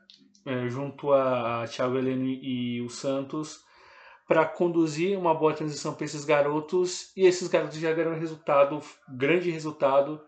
[0.45, 3.65] é, junto a, a Thiago Heleno e o Santos,
[4.27, 9.49] para conduzir uma boa transição para esses garotos, e esses garotos já deram resultado, grande
[9.49, 10.21] resultado,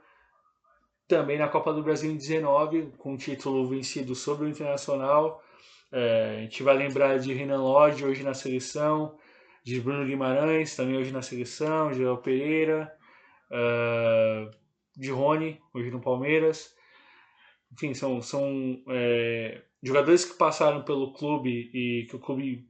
[1.07, 5.43] também na Copa do Brasil em 19, com o título vencido sobre o Internacional.
[5.91, 9.17] É, a gente vai lembrar de Renan Lodge hoje na seleção,
[9.63, 12.91] de Bruno Guimarães também hoje na seleção, Joel Pereira.
[13.51, 14.59] Uh,
[14.99, 16.75] de Rony, hoje no Palmeiras.
[17.71, 22.67] Enfim, são, são é, jogadores que passaram pelo clube e que o clube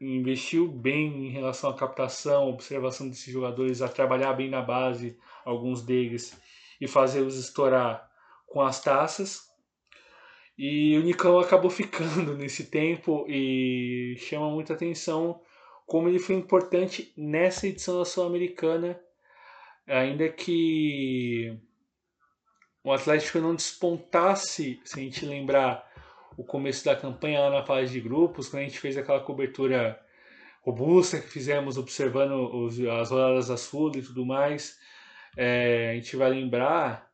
[0.00, 5.82] investiu bem em relação à captação, observação desses jogadores, a trabalhar bem na base, alguns
[5.82, 6.38] deles,
[6.80, 8.08] e fazê-los estourar
[8.46, 9.46] com as taças.
[10.58, 15.40] E o Nicão acabou ficando nesse tempo e chama muita atenção
[15.86, 19.00] como ele foi importante nessa edição da Sul-Americana
[19.86, 21.56] ainda que
[22.82, 25.86] o Atlético não despontasse, se a gente lembrar
[26.36, 29.98] o começo da campanha lá na fase de grupos, quando a gente fez aquela cobertura
[30.62, 34.76] robusta que fizemos observando os, as rodadas da Sul e tudo mais,
[35.36, 37.10] é, a gente vai lembrar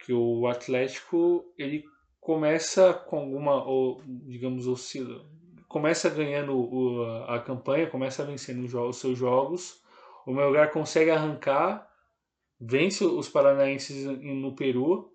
[0.00, 1.84] que o Atlético ele
[2.20, 5.24] começa com alguma, ou, digamos, oscila,
[5.68, 9.82] começa ganhando o, a campanha, começa vencendo os seus jogos,
[10.26, 11.88] o Melgar consegue arrancar,
[12.60, 15.12] vence os paranaenses no Peru,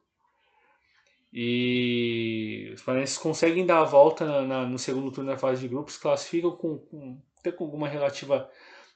[1.34, 5.68] e os paranaenses conseguem dar a volta na, na, no segundo turno da fase de
[5.68, 8.48] grupos, classificam com, com, até com alguma relativa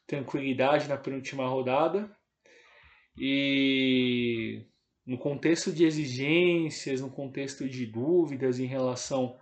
[0.05, 2.15] tranquilidade na penúltima rodada.
[3.17, 4.67] E
[5.03, 9.35] no contexto de exigências, no contexto de dúvidas em relação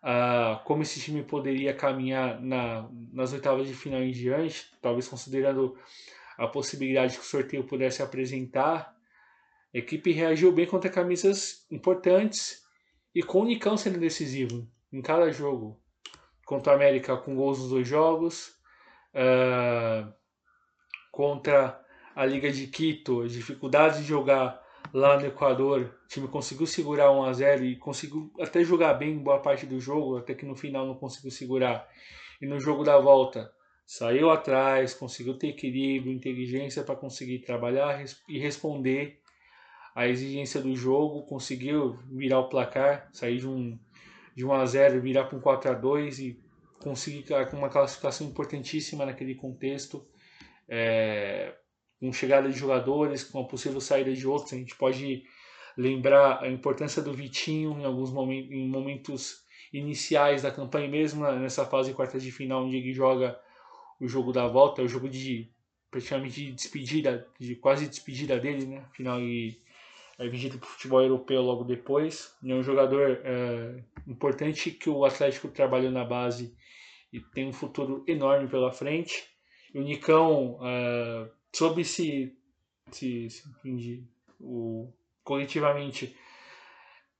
[0.00, 5.76] a como esse time poderia caminhar na, nas oitavas de final em diante, talvez considerando
[6.38, 8.96] a possibilidade que o sorteio pudesse apresentar,
[9.72, 12.62] a equipe reagiu bem contra camisas importantes
[13.14, 15.80] e com o Nicão sendo decisivo em cada jogo.
[16.44, 18.48] Contra a América com gols nos dois jogos,
[19.14, 20.12] uh,
[21.12, 21.80] contra
[22.14, 24.60] a Liga de Quito, dificuldades de jogar
[24.92, 29.16] lá no Equador, o time conseguiu segurar 1 a 0 e conseguiu até jogar bem
[29.18, 31.88] boa parte do jogo, até que no final não conseguiu segurar.
[32.42, 33.52] E no jogo da volta,
[33.86, 39.20] saiu atrás, conseguiu ter equilíbrio, inteligência para conseguir trabalhar e responder
[39.94, 43.78] à exigência do jogo, conseguiu virar o placar, sair de um
[44.34, 46.40] de 1 a 0, virar para um 4 a 2 e
[46.78, 50.06] conseguir uma classificação importantíssima naquele contexto.
[50.68, 51.52] É,
[52.00, 54.54] com chegada de jogadores, com a possível saída de outros.
[54.54, 55.22] A gente pode
[55.76, 61.64] lembrar a importância do Vitinho em alguns momentos, em momentos iniciais da campanha, mesmo nessa
[61.66, 63.38] fase de quartas de final, onde ele joga
[64.00, 65.50] o jogo da volta, o jogo de
[65.90, 68.84] praticamente de despedida, de quase despedida dele, né?
[68.92, 69.60] Final e
[70.28, 72.36] vendido para o futebol europeu logo depois.
[72.44, 76.54] É um jogador é, importante que o Atlético trabalhou na base
[77.12, 79.24] e tem um futuro enorme pela frente.
[79.72, 82.36] E o Nicão é, soube se,
[82.90, 84.04] se, se
[84.38, 84.92] o,
[85.24, 86.16] coletivamente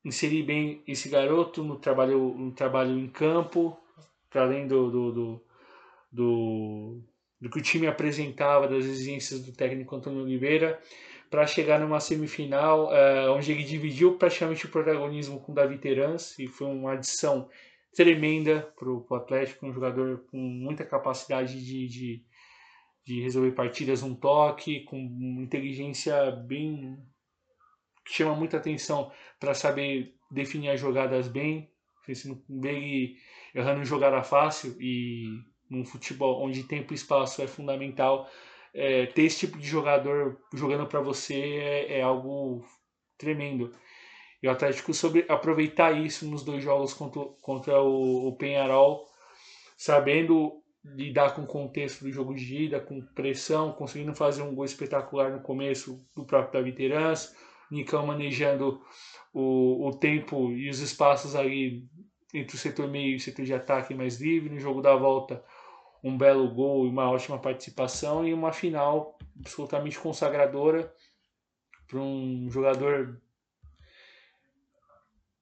[0.05, 3.79] inserir bem esse garoto no trabalho, no trabalho em campo,
[4.29, 5.45] para além do, do, do,
[6.11, 7.01] do,
[7.41, 10.81] do que o time apresentava, das exigências do técnico Antônio Oliveira,
[11.31, 16.37] para chegar numa semifinal uh, onde ele dividiu praticamente o protagonismo com o Davi Terans
[16.39, 17.49] e foi uma adição
[17.95, 22.25] tremenda para o Atlético, um jogador com muita capacidade de, de,
[23.07, 24.97] de resolver partidas um toque, com
[25.41, 26.99] inteligência bem
[28.05, 31.71] que chama muita atenção para saber definir as jogadas bem,
[32.09, 33.17] assim, ele
[33.55, 35.29] errando jogada fácil e
[35.69, 38.29] num futebol onde tempo e espaço é fundamental,
[38.75, 42.65] é, ter esse tipo de jogador jogando para você é, é, algo
[43.19, 43.73] tremendo.
[44.43, 49.07] E o Atlético sobre aproveitar isso nos dois jogos contra, contra o, o Penharol,
[49.77, 54.65] sabendo lidar com o contexto do jogo de ida, com pressão, conseguindo fazer um gol
[54.65, 57.35] espetacular no começo do próprio Davi Terans,
[57.71, 58.81] Nicão manejando
[59.33, 61.87] o, o tempo e os espaços ali
[62.33, 65.45] entre o setor meio e o setor de ataque mais livre, no jogo da volta
[66.03, 70.93] um belo gol e uma ótima participação e uma final absolutamente consagradora
[71.87, 73.21] para um jogador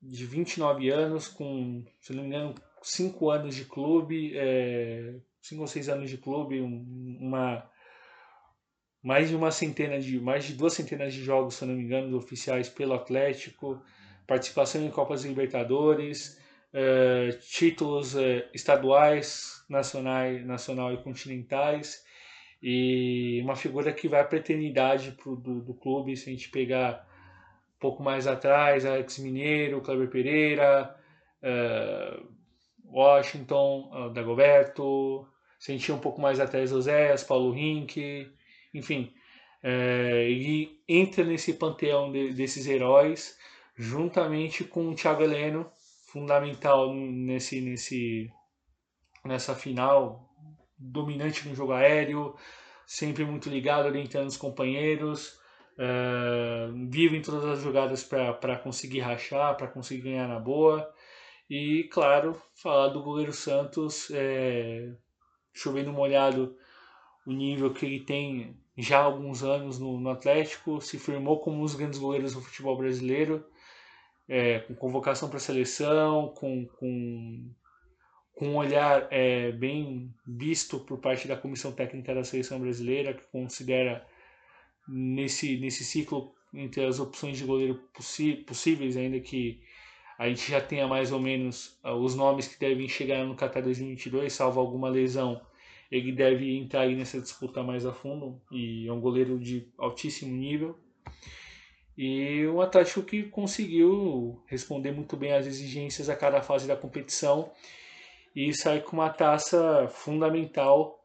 [0.01, 5.67] de 29 anos, com, se não me engano, 5 anos de clube, é, cinco ou
[5.67, 7.69] seis anos de clube, uma
[9.03, 12.17] mais de uma centena de mais de duas centenas de jogos, se não me engano,
[12.17, 13.83] oficiais pelo Atlético,
[14.27, 16.39] participação em Copas Libertadores,
[16.75, 22.05] uh, títulos uh, estaduais, nacionais, nacional e continentais
[22.63, 27.07] e uma figura que vai a eternidade pro, do, do clube, se a gente pegar
[27.77, 30.97] um pouco mais atrás, Alex Mineiro, Kleber Pereira,
[31.43, 32.27] uh,
[32.91, 35.27] Washington, Dagoberto,
[35.59, 38.31] sentia um pouco mais atrás Oséias, Paulo Rink,
[38.73, 39.13] enfim.
[39.63, 43.37] É, e entra nesse panteão de, desses heróis,
[43.77, 45.71] juntamente com o Thiago Heleno,
[46.13, 48.31] fundamental nesse, nesse,
[49.25, 50.29] nessa final,
[50.79, 52.35] dominante no jogo aéreo,
[52.87, 55.39] sempre muito ligado, orientando os companheiros,
[55.79, 60.91] é, vivo em todas as jogadas para conseguir rachar, para conseguir ganhar na boa.
[61.49, 64.91] E, claro, falar do goleiro Santos, é,
[65.53, 66.57] chovendo molhado
[67.27, 71.59] o nível que ele tem já há alguns anos no, no Atlético, se firmou como
[71.59, 73.45] um dos grandes goleiros do futebol brasileiro,
[74.29, 77.51] é, com convocação para a seleção, com, com,
[78.35, 83.23] com um olhar é, bem visto por parte da comissão técnica da seleção brasileira, que
[83.33, 84.07] considera
[84.87, 87.81] nesse, nesse ciclo entre as opções de goleiro
[88.47, 89.61] possíveis, ainda que
[90.19, 93.63] a gente já tenha mais ou menos uh, os nomes que devem chegar no Qatar
[93.63, 95.41] 2022, salvo alguma lesão,
[95.91, 100.35] ele deve entrar aí nessa disputa mais a fundo e é um goleiro de altíssimo
[100.35, 100.77] nível.
[102.01, 107.53] E o Atlético que conseguiu responder muito bem às exigências a cada fase da competição
[108.37, 111.05] e sair com uma taça fundamental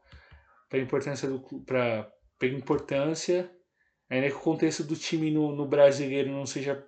[0.68, 2.08] para a importância do para
[2.44, 3.50] importância.
[4.08, 6.86] Ainda que o contexto do time no, no brasileiro não seja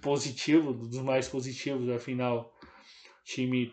[0.00, 2.50] positivo dos mais positivos afinal
[3.20, 3.70] o time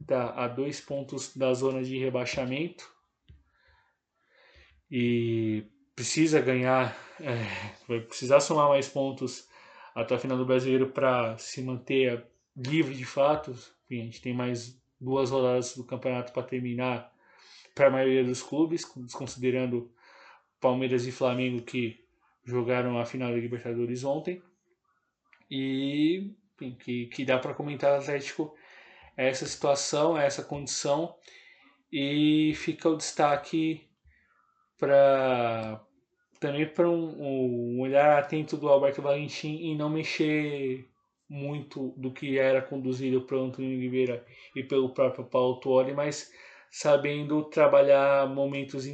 [0.00, 2.90] está a dois pontos da zona de rebaixamento.
[4.90, 7.44] E precisa ganhar é,
[7.86, 9.48] vai precisar somar mais pontos
[9.94, 12.24] até a final do brasileiro para se manter
[12.56, 17.12] livre de fatos Enfim, a gente tem mais duas rodadas do campeonato para terminar
[17.74, 19.92] para a maioria dos clubes, desconsiderando
[20.60, 22.04] Palmeiras e Flamengo que
[22.44, 24.42] jogaram a final da Libertadores ontem.
[25.50, 28.54] E enfim, que, que dá para comentar o Atlético
[29.16, 31.16] essa situação, essa condição.
[31.92, 33.88] E fica o destaque
[34.78, 35.80] para
[36.40, 40.88] também para um, um, olhar atento do Alberto Valentim em não mexer
[41.28, 46.30] muito do que era conduzido pelo Antônio Oliveira e pelo próprio Paulo Tuori, mas
[46.70, 48.84] sabendo trabalhar momentos,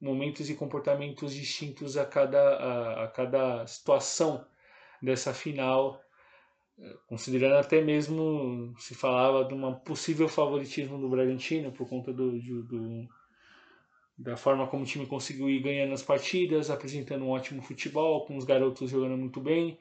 [0.00, 4.44] momentos e comportamentos distintos a cada, a, a cada situação
[5.00, 6.00] dessa final,
[7.06, 12.32] considerando até mesmo se falava de um possível favoritismo do Bragantino por conta do,
[12.64, 13.08] do
[14.18, 18.36] da forma como o time conseguiu ir ganhando as partidas, apresentando um ótimo futebol, com
[18.36, 19.78] os garotos jogando muito bem.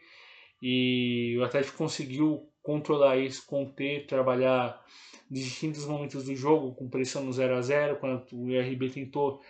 [0.61, 4.83] E o Atlético conseguiu controlar isso, conter, trabalhar
[5.29, 9.41] distintos momentos do jogo, com pressão no 0 a 0 quando o IRB tentou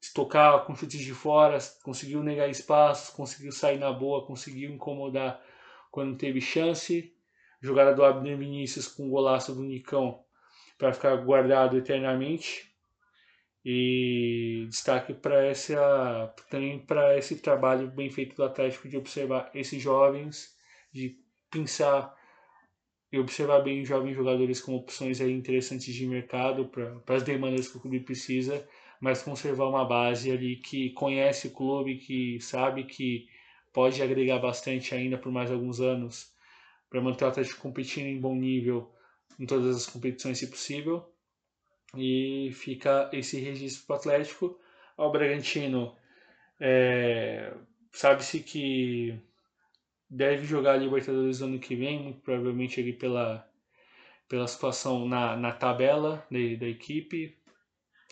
[0.00, 5.40] estocar com chutes de fora, conseguiu negar espaços, conseguiu sair na boa, conseguiu incomodar
[5.90, 7.14] quando teve chance.
[7.60, 10.24] Jogada do Abner Vinícius com o golaço do Nicão
[10.76, 12.71] para ficar guardado eternamente.
[13.64, 19.80] E destaque para essa também para esse trabalho bem feito do Atlético de observar esses
[19.80, 20.56] jovens,
[20.92, 21.16] de
[21.48, 22.12] pensar
[23.12, 27.68] e observar bem os jovens jogadores como opções aí interessantes de mercado para as demandas
[27.68, 28.66] que o clube precisa,
[29.00, 33.28] mas conservar uma base ali que conhece o clube, que sabe que
[33.72, 36.32] pode agregar bastante ainda por mais alguns anos
[36.88, 38.92] para manter o Atlético competindo em bom nível
[39.38, 41.11] em todas as competições se possível
[41.96, 44.58] e fica esse registro para o Atlético.
[44.96, 45.96] Ao Bragantino,
[46.60, 47.52] é,
[47.90, 49.18] sabe-se que
[50.08, 53.48] deve jogar a Libertadores ano que vem, muito provavelmente ali pela,
[54.28, 57.36] pela situação na, na tabela de, da equipe.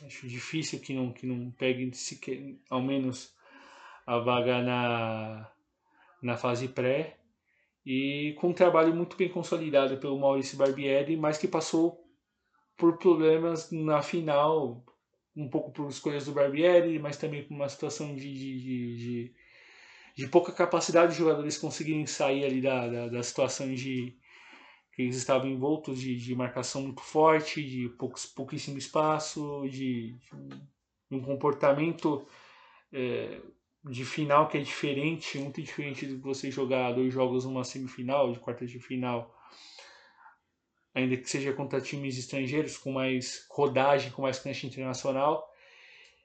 [0.05, 3.35] Acho difícil que não, que não pegue sequer, ao menos
[4.07, 5.51] a vaga na,
[6.23, 7.19] na fase pré.
[7.85, 12.10] E com um trabalho muito bem consolidado pelo Maurício Barbieri, mas que passou
[12.81, 14.83] por problemas na final,
[15.37, 19.35] um pouco por escolhas do Barbieri, mas também por uma situação de, de, de,
[20.17, 24.17] de pouca capacidade de jogadores conseguirem sair ali da, da, da situação de
[24.95, 30.17] que eles estavam envoltos de, de marcação muito forte, de poucos, pouquíssimo espaço, de,
[31.11, 32.27] de um comportamento
[32.91, 33.43] é,
[33.85, 38.41] de final que é diferente, muito diferente de você jogar dois jogos numa semifinal, de
[38.41, 39.35] quartas de final,
[40.95, 45.49] ainda que seja contra times estrangeiros, com mais rodagem, com mais cancha internacional.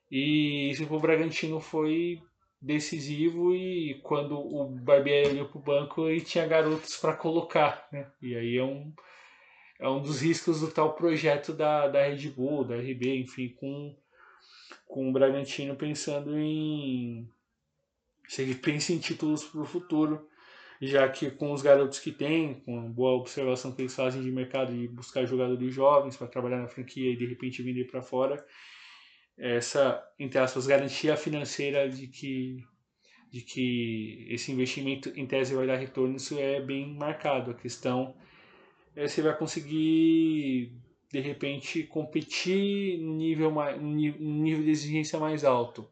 [0.09, 2.21] E isso para o Bragantino foi
[2.61, 8.07] decisivo e quando o Barbieri olhou para o banco ele tinha garotos para colocar, né?
[8.21, 8.91] E aí é um,
[9.79, 13.95] é um dos riscos do tal projeto da, da Red Bull, da RB, enfim, com,
[14.87, 17.29] com o Bragantino pensando em
[18.27, 20.27] se ele pensa em títulos para o futuro,
[20.81, 24.31] já que com os garotos que tem, com a boa observação que eles fazem de
[24.31, 28.45] mercado e buscar jogadores jovens para trabalhar na franquia e de repente vender para fora,
[29.37, 32.57] essa, entre aspas, garantia financeira de que,
[33.31, 37.51] de que esse investimento em tese vai dar retorno, isso é bem marcado.
[37.51, 38.15] A questão
[38.95, 40.73] é se vai conseguir,
[41.11, 45.89] de repente, competir nível, no nível de exigência mais alto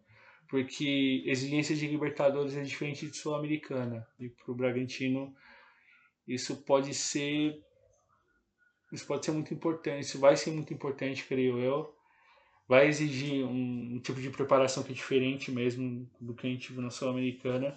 [0.54, 4.08] porque exigência de Libertadores é diferente de Sul-Americana.
[4.20, 5.36] E para o Bragantino
[6.28, 7.60] isso pode ser
[8.92, 11.92] isso pode ser muito importante, isso vai ser muito importante, creio eu.
[12.68, 16.72] Vai exigir um, um tipo de preparação que é diferente mesmo do que a gente
[16.72, 17.76] viu na Sul-Americana.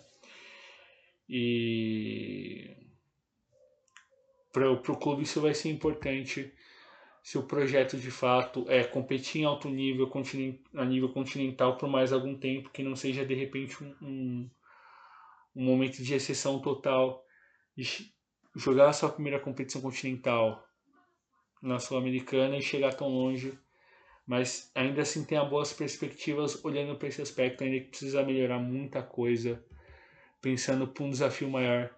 [1.27, 2.77] E
[4.53, 6.53] para o clube isso vai ser importante
[7.27, 10.09] se o projeto de fato é competir em alto nível
[10.77, 14.51] a nível continental por mais algum tempo, que não seja de repente um, um,
[15.57, 17.27] um momento de exceção total,
[17.77, 18.15] de
[18.55, 20.65] jogar a sua primeira competição continental
[21.61, 23.59] na Sul-Americana e chegar tão longe,
[24.25, 29.03] mas ainda assim tem boas perspectivas olhando para esse aspecto, ainda que precisa melhorar muita
[29.03, 29.61] coisa,
[30.41, 31.93] pensando para um desafio maior,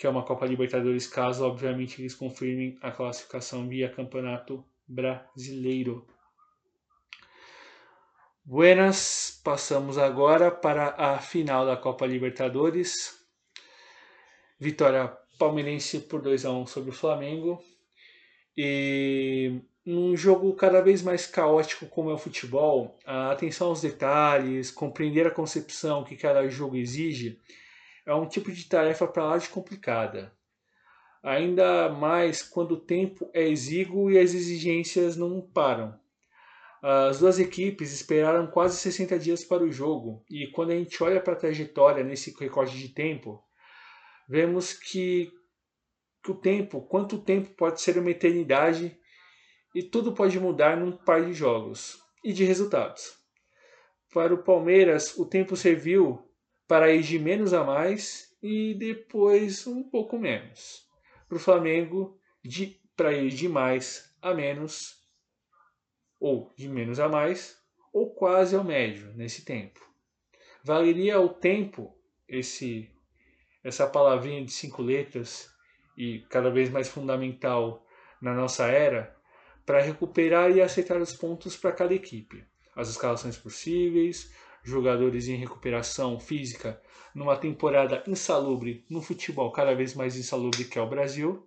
[0.00, 6.06] que é uma Copa Libertadores, caso obviamente eles confirmem a classificação via Campeonato Brasileiro.
[8.42, 13.22] Buenas, passamos agora para a final da Copa Libertadores.
[14.58, 17.62] Vitória palmeirense por 2 a 1 sobre o Flamengo.
[18.56, 24.70] E num jogo cada vez mais caótico como é o futebol, a atenção aos detalhes,
[24.70, 27.38] compreender a concepção que cada jogo exige,
[28.10, 30.32] é um tipo de tarefa para lá de complicada.
[31.22, 35.96] Ainda mais quando o tempo é exíguo e as exigências não param.
[36.82, 41.20] As duas equipes esperaram quase 60 dias para o jogo, e quando a gente olha
[41.20, 43.44] para a trajetória nesse recorte de tempo,
[44.28, 45.30] vemos que,
[46.24, 48.98] que o tempo, quanto tempo pode ser uma eternidade
[49.74, 53.14] e tudo pode mudar num par de jogos e de resultados.
[54.12, 56.29] Para o Palmeiras, o tempo serviu
[56.70, 60.88] para ir de menos a mais e depois um pouco menos.
[61.28, 65.02] Para o Flamengo, de, para ir de mais a menos,
[66.20, 67.60] ou de menos a mais,
[67.92, 69.80] ou quase ao médio nesse tempo.
[70.62, 71.92] Valeria o tempo,
[72.28, 72.88] esse
[73.64, 75.52] essa palavrinha de cinco letras
[75.98, 77.84] e cada vez mais fundamental
[78.22, 79.16] na nossa era,
[79.66, 82.44] para recuperar e aceitar os pontos para cada equipe.
[82.76, 86.80] As escalações possíveis, jogadores em recuperação física
[87.14, 91.46] numa temporada insalubre no futebol cada vez mais insalubre que é o Brasil.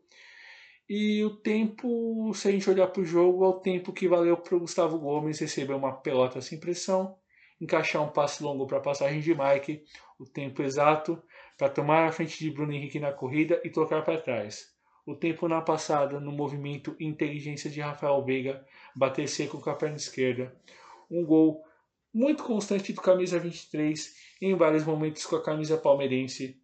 [0.89, 4.35] E o tempo, se a gente olhar para o jogo, é o tempo que valeu
[4.37, 7.15] para o Gustavo Gomes receber uma pelota sem pressão,
[7.59, 9.83] encaixar um passe longo para a passagem de Mike,
[10.19, 11.21] o tempo exato
[11.57, 14.73] para tomar a frente de Bruno Henrique na corrida e tocar para trás
[15.05, 19.97] o tempo na passada no movimento inteligência de Rafael Veiga bater seco com a perna
[19.97, 20.55] esquerda.
[21.11, 21.63] Um gol
[22.13, 26.61] muito constante do camisa 23 em vários momentos com a camisa palmeirense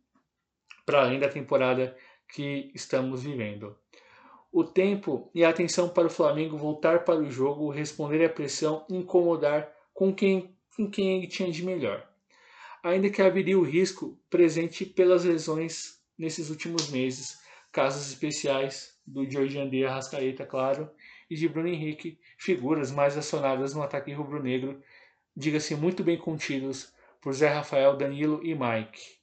[0.85, 1.97] para além da temporada
[2.27, 3.75] que estamos vivendo.
[4.51, 8.85] O tempo e a atenção para o Flamengo voltar para o jogo, responder à pressão
[8.89, 12.07] incomodar com quem, com quem ele tinha de melhor.
[12.83, 17.39] Ainda que haveria o risco presente pelas lesões nesses últimos meses,
[17.71, 20.89] casos especiais do Jorge André Arrascaeta, claro,
[21.29, 24.81] e de Bruno Henrique, figuras mais acionadas no ataque rubro-negro,
[25.35, 29.19] diga-se muito bem contidos por Zé Rafael, Danilo e Mike.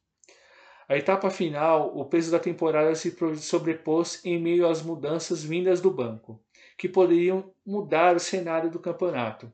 [0.89, 5.91] A etapa final, o peso da temporada se sobrepôs em meio às mudanças vindas do
[5.91, 6.41] banco,
[6.79, 9.53] que poderiam mudar o cenário do campeonato.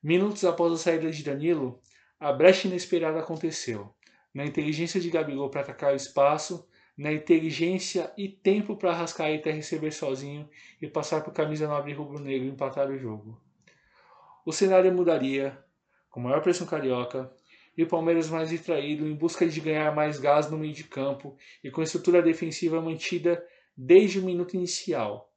[0.00, 1.80] Minutos após a saída de Danilo,
[2.20, 3.92] a brecha inesperada aconteceu.
[4.32, 9.90] Na inteligência de Gabigol para atacar o espaço, na inteligência e tempo para Rascaeta receber
[9.90, 10.48] sozinho
[10.80, 13.40] e passar por camisa 9 rubro-negro empatar o jogo.
[14.44, 15.58] O cenário mudaria,
[16.10, 17.30] com maior pressão carioca,
[17.76, 21.36] e o Palmeiras mais distraído em busca de ganhar mais gás no meio de campo
[21.62, 23.44] e com estrutura defensiva mantida
[23.76, 25.32] desde o minuto inicial.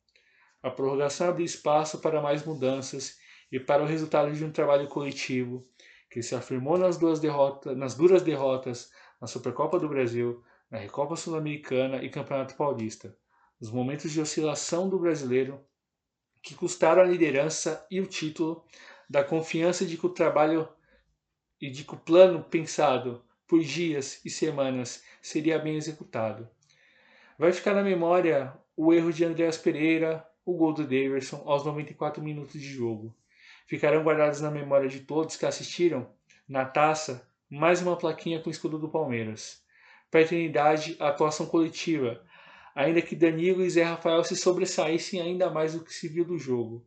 [0.64, 3.20] A prorrogação abriu espaço para mais mudanças
[3.52, 5.68] e para o resultado de um trabalho coletivo
[6.10, 11.16] que se afirmou nas, duas derrotas, nas duras derrotas na Supercopa do Brasil, na Recopa
[11.16, 13.16] Sul-Americana e Campeonato Paulista,
[13.60, 15.64] os momentos de oscilação do brasileiro
[16.41, 18.66] que custaram a liderança e o título,
[19.12, 20.70] da confiança de que o trabalho
[21.59, 26.47] e de que o plano pensado por dias e semanas seria bem executado.
[27.38, 32.24] Vai ficar na memória o erro de Andreas Pereira, o gol do Daverson aos 94
[32.24, 33.14] minutos de jogo.
[33.68, 36.09] Ficarão guardados na memória de todos que assistiram,
[36.47, 39.62] na taça, mais uma plaquinha com o escudo do Palmeiras
[40.99, 42.24] a atuação coletiva,
[42.74, 46.38] ainda que Danilo e Zé Rafael se sobressaíssem ainda mais do que se viu do
[46.38, 46.86] jogo.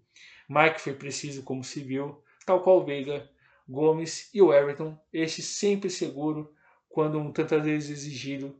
[0.55, 3.28] Mike foi preciso como se viu, tal qual Veiga,
[3.68, 6.55] Gomes e o Everton, este sempre seguro
[6.88, 8.57] quando um tantas vezes exigido,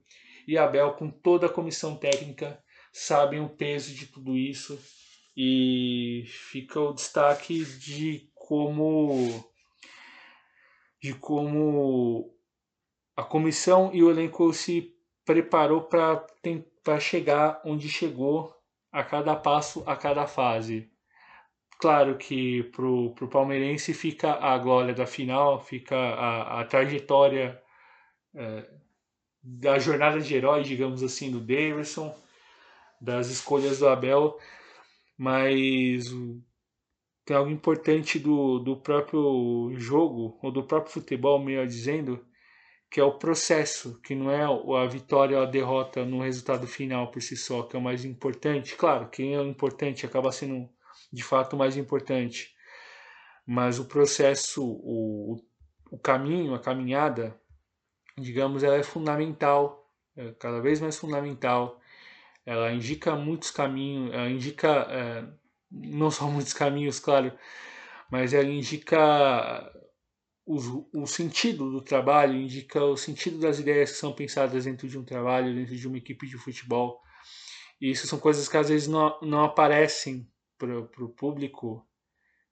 [0.49, 2.61] e Abel com toda a comissão técnica
[2.93, 4.77] sabem o peso de tudo isso
[5.37, 9.45] e fica o destaque de como
[11.01, 12.35] de como
[13.17, 16.27] a comissão e o elenco se preparou para
[17.01, 18.55] chegar onde chegou
[18.91, 20.94] a cada passo, a cada fase.
[21.79, 27.61] Claro que para o palmeirense fica a glória da final, fica a, a trajetória
[28.35, 28.71] é,
[29.43, 32.15] da jornada de herói, digamos assim, do Davidson,
[33.01, 34.39] das escolhas do Abel,
[35.19, 36.05] mas
[37.25, 42.25] tem algo importante do, do próprio jogo, ou do próprio futebol, melhor dizendo,
[42.91, 47.11] que é o processo, que não é a vitória ou a derrota no resultado final
[47.11, 48.77] por si só, que é o mais importante.
[48.77, 50.69] Claro, quem é o importante acaba sendo
[51.13, 52.55] de fato mais importante,
[53.47, 55.37] mas o processo, o,
[55.91, 57.39] o caminho, a caminhada,
[58.17, 61.81] digamos, ela é fundamental, é cada vez mais fundamental.
[62.47, 65.25] Ela indica muitos caminhos, ela indica é,
[65.71, 67.33] não só muitos caminhos, claro,
[68.11, 69.73] mas ela indica
[70.47, 70.57] o,
[71.03, 75.05] o sentido do trabalho, indica o sentido das ideias que são pensadas dentro de um
[75.05, 77.01] trabalho, dentro de uma equipe de futebol.
[77.81, 80.29] E isso são coisas que às vezes não, não aparecem
[80.67, 81.87] para o público,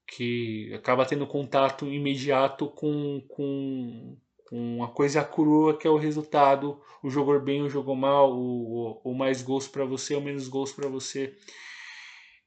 [0.07, 6.81] que acaba tendo contato imediato com, com, com a coisa crua que é o resultado,
[7.01, 10.47] o jogou bem, o jogou mal, o, o, o mais gols para você, ou menos
[10.47, 11.35] gols para você.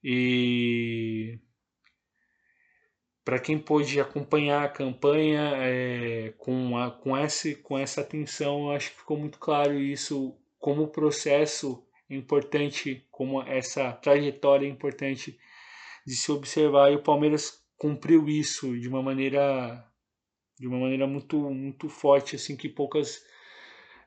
[0.03, 1.39] E
[3.25, 8.93] para quem pôde acompanhar a campanha é, com, a, com, esse, com essa atenção, acho
[8.93, 15.37] que ficou muito claro isso, como o processo importante, como essa trajetória importante
[16.07, 16.93] de se observar.
[16.93, 19.85] E o Palmeiras cumpriu isso de uma maneira
[20.59, 23.23] de uma maneira muito muito forte, assim que poucas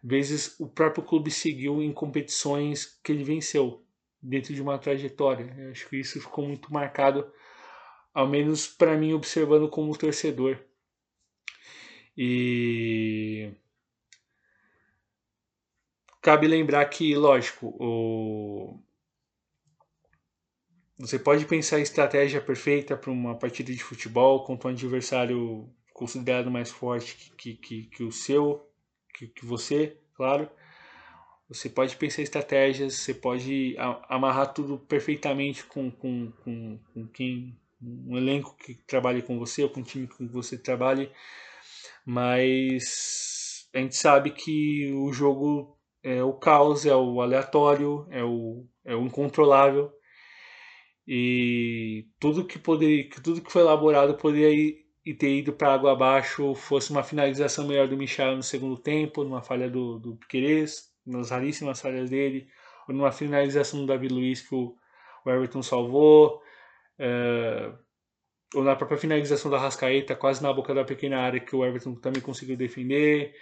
[0.03, 3.85] vezes o próprio clube seguiu em competições que ele venceu
[4.21, 5.53] dentro de uma trajetória.
[5.57, 7.31] Eu acho que isso ficou muito marcado
[8.13, 10.57] ao menos para mim observando como torcedor.
[12.17, 13.51] E
[16.21, 18.79] cabe lembrar que, lógico, o...
[20.99, 26.51] você pode pensar a estratégia perfeita para uma partida de futebol contra um adversário considerado
[26.51, 28.69] mais forte que, que, que o seu,
[29.15, 30.49] que, que você, claro.
[31.47, 33.75] Você pode pensar estratégias, você pode
[34.09, 39.69] amarrar tudo perfeitamente com, com, com, com quem um elenco que trabalhe com você ou
[39.69, 41.09] com um time que você trabalhe,
[42.05, 48.65] mas a gente sabe que o jogo é o caos, é o aleatório, é o,
[48.83, 49.97] é o incontrolável
[51.11, 56.53] e tudo que poderia, tudo que foi elaborado poderia ir, ter ido para água abaixo
[56.53, 61.31] fosse uma finalização melhor do Michel no segundo tempo, numa falha do, do Piquerez, nas
[61.31, 62.47] raríssimas falhas dele,
[62.87, 64.75] ou numa finalização do Davi Luiz que o,
[65.25, 66.43] o Everton salvou,
[66.99, 67.71] é,
[68.53, 71.95] ou na própria finalização da Rascaeta, quase na boca da pequena área, que o Everton
[71.95, 73.33] também conseguiu defender,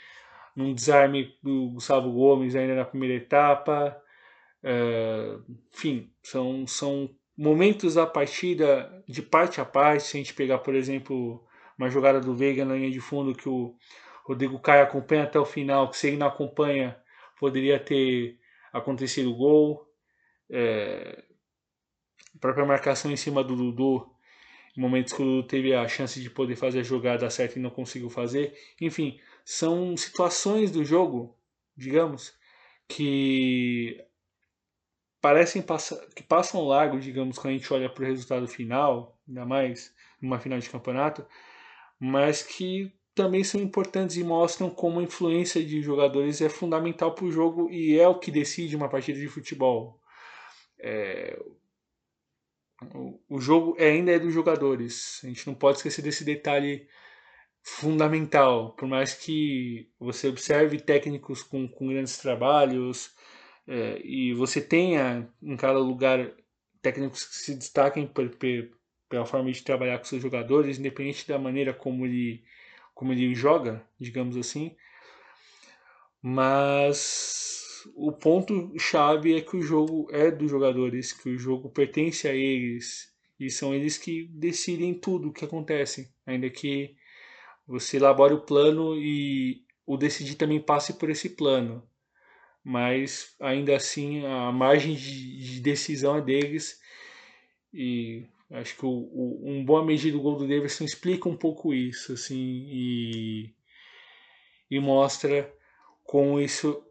[0.55, 4.01] num desarme do Gustavo Gomes ainda na primeira etapa.
[4.63, 5.37] É,
[5.73, 10.03] enfim, são, são momentos da partida de parte a parte.
[10.03, 11.45] Se a gente pegar, por exemplo,
[11.77, 13.75] uma jogada do Veiga na linha de fundo que o
[14.25, 16.97] Rodrigo Caio acompanha até o final, que se ele não acompanha,
[17.39, 18.39] poderia ter
[18.73, 19.87] acontecido o gol.
[20.49, 21.23] É,
[22.35, 24.09] a própria marcação em cima do Dudu,
[24.75, 27.61] em momentos que o Dudu teve a chance de poder fazer a jogada certa e
[27.61, 28.53] não conseguiu fazer.
[28.81, 31.35] Enfim, são situações do jogo,
[31.75, 32.33] digamos,
[32.87, 34.03] que
[35.27, 39.45] parecem passar, que passam largo, digamos, quando a gente olha para o resultado final, ainda
[39.45, 41.25] mais numa final de campeonato,
[41.99, 47.25] mas que também são importantes e mostram como a influência de jogadores é fundamental para
[47.25, 49.99] o jogo e é o que decide uma partida de futebol.
[50.79, 51.37] É,
[53.27, 55.19] o jogo é, ainda é dos jogadores.
[55.25, 56.87] A gente não pode esquecer desse detalhe
[57.61, 58.77] fundamental.
[58.77, 63.13] Por mais que você observe técnicos com, com grandes trabalhos
[63.67, 66.31] é, e você tenha em cada lugar
[66.81, 68.09] técnicos que se destaquem
[69.09, 72.43] pela forma de trabalhar com seus jogadores, independente da maneira como ele,
[72.95, 74.75] como ele joga, digamos assim.
[76.21, 82.27] Mas o ponto chave é que o jogo é dos jogadores, que o jogo pertence
[82.27, 86.95] a eles e são eles que decidem tudo o que acontece, ainda que
[87.67, 91.83] você elabore o plano e o decidir também passe por esse plano,
[92.67, 96.81] mas ainda assim a margem de, de decisão é deles
[97.73, 101.73] e acho que o, o, um boa medida do gol do Davidson explica um pouco
[101.73, 103.55] isso assim e,
[104.69, 105.49] e mostra
[106.03, 106.83] como isso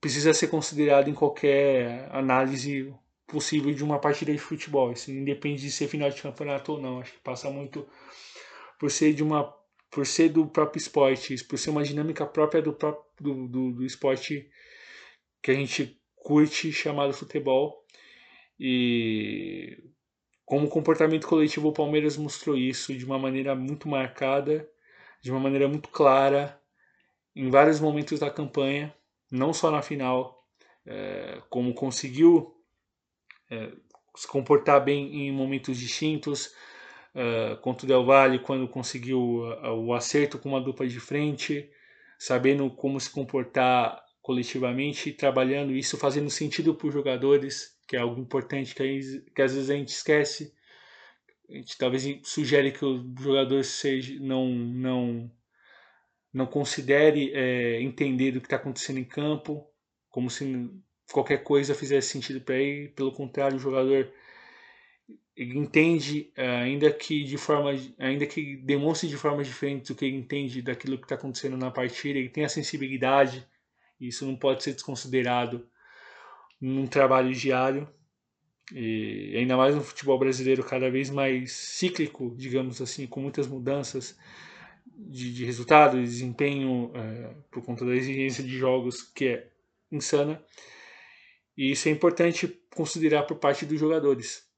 [0.00, 2.94] precisa ser considerado em qualquer análise
[3.26, 4.92] possível de uma partida de futebol.
[4.92, 7.00] Isso independe de ser final de campeonato ou não.
[7.00, 7.84] Acho que passa muito
[8.78, 9.52] por ser de uma
[9.90, 12.76] por ser do próprio esporte, por ser uma dinâmica própria do,
[13.20, 14.48] do, do, do esporte
[15.42, 17.84] que a gente curte chamado futebol.
[18.58, 19.82] E
[20.44, 24.68] como comportamento coletivo o Palmeiras mostrou isso de uma maneira muito marcada,
[25.22, 26.60] de uma maneira muito clara
[27.34, 28.94] em vários momentos da campanha
[29.30, 30.44] não só na final,
[30.84, 32.54] é, como conseguiu
[33.48, 33.70] é,
[34.16, 36.52] se comportar bem em momentos distintos,
[37.14, 41.70] é, contra o Del Valle, quando conseguiu o acerto com uma dupla de frente,
[42.18, 48.20] sabendo como se comportar coletivamente, trabalhando isso, fazendo sentido para os jogadores, que é algo
[48.20, 49.00] importante que, aí,
[49.34, 50.54] que às vezes a gente esquece.
[51.48, 55.30] A gente talvez sugere que o jogador seja não não
[56.32, 59.66] não considere é, entender o que está acontecendo em campo,
[60.08, 60.70] como se
[61.12, 62.88] qualquer coisa fizesse sentido para ele.
[62.90, 64.12] Pelo contrário, o jogador
[65.36, 70.16] entende, é, ainda que de forma, ainda que demonstre de forma diferente o que ele
[70.16, 73.46] entende daquilo que está acontecendo na partida, ele tem a sensibilidade.
[74.00, 75.68] Isso não pode ser desconsiderado
[76.60, 77.88] num trabalho diário.
[78.72, 84.16] E ainda mais no futebol brasileiro cada vez mais cíclico, digamos assim, com muitas mudanças
[84.96, 89.50] de, de resultado e desempenho é, por conta da exigência de jogos que é
[89.90, 90.42] insana.
[91.56, 94.48] E isso é importante considerar por parte dos jogadores.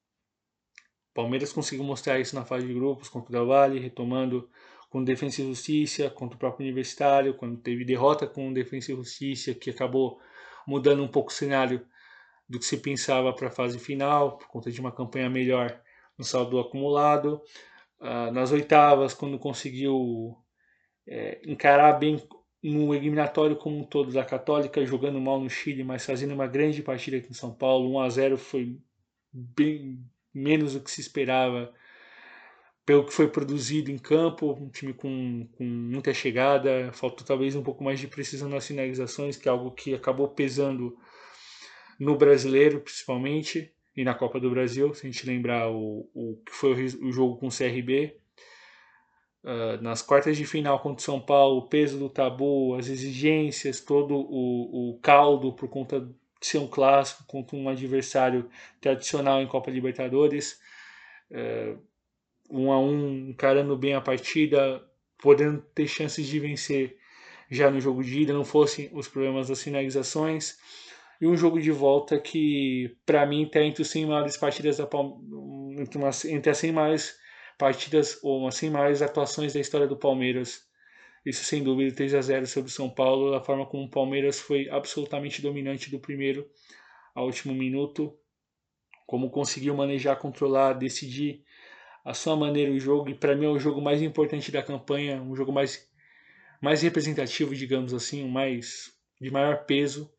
[1.14, 4.48] Palmeiras conseguiu mostrar isso na fase de grupos contra o Del retomando
[4.92, 9.54] com Defensa e Justiça, contra o próprio Universitário, quando teve derrota com Defensa e Justiça,
[9.54, 10.20] que acabou
[10.66, 11.82] mudando um pouco o cenário
[12.46, 15.80] do que se pensava para a fase final, por conta de uma campanha melhor
[16.18, 17.40] no saldo acumulado.
[17.98, 20.36] Uh, nas oitavas, quando conseguiu
[21.08, 22.22] é, encarar bem
[22.62, 26.82] no eliminatório como um todo da Católica, jogando mal no Chile, mas fazendo uma grande
[26.82, 27.90] partida aqui em São Paulo.
[27.94, 28.78] 1 a 0 foi
[29.32, 31.72] bem menos do que se esperava
[32.84, 37.62] pelo que foi produzido em campo, um time com, com muita chegada, faltou talvez um
[37.62, 40.96] pouco mais de precisão nas finalizações, que é algo que acabou pesando
[41.98, 46.72] no brasileiro, principalmente e na Copa do Brasil, se a gente lembrar o, que foi
[46.72, 48.16] o, o jogo com o CRB.
[49.44, 52.88] Uh, ah, nas quartas de final contra o São Paulo, o peso do tabu, as
[52.88, 58.48] exigências, todo o, o caldo por conta de ser um clássico contra um adversário
[58.80, 60.58] tradicional em Copa Libertadores.
[61.30, 61.91] Uh,
[62.52, 64.84] um a um, encarando bem a partida,
[65.18, 66.96] podendo ter chances de vencer
[67.50, 70.58] já no jogo de ida, não fossem os problemas das finalizações
[71.20, 74.88] e um jogo de volta que, para mim, está entre os 100 maiores partidas da
[75.78, 76.00] entre,
[76.32, 77.16] entre as 100 maiores
[77.56, 80.66] partidas ou as 100 maiores atuações da história do Palmeiras.
[81.24, 84.40] Isso sem dúvida 3 a 0 sobre o São Paulo, a forma como o Palmeiras
[84.40, 86.44] foi absolutamente dominante do primeiro
[87.14, 88.18] ao último minuto,
[89.06, 91.44] como conseguiu manejar, controlar, decidir
[92.04, 95.22] a sua maneira o jogo e para mim é o jogo mais importante da campanha,
[95.22, 95.90] um jogo mais
[96.60, 100.12] mais representativo, digamos assim, um mais de maior peso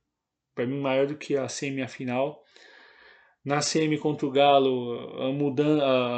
[0.54, 2.44] para mim maior do que a semi a final.
[3.44, 5.20] Na semi contra o Galo,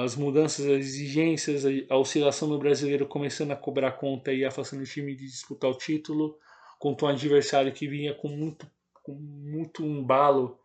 [0.04, 4.86] as mudanças, as exigências, a oscilação do brasileiro começando a cobrar conta e afastando o
[4.86, 6.38] time de disputar o título,
[6.78, 8.70] contra um adversário que vinha com muito,
[9.02, 10.60] com muito embalo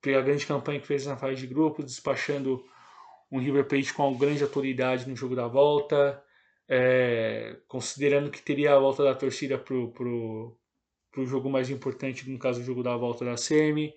[0.00, 2.64] pela grande campanha que fez na fase de grupo, despachando
[3.30, 6.22] um River Plate com grande autoridade no jogo da volta,
[6.68, 12.60] é, considerando que teria a volta da torcida para o jogo mais importante, no caso
[12.60, 13.94] o jogo da volta da semi.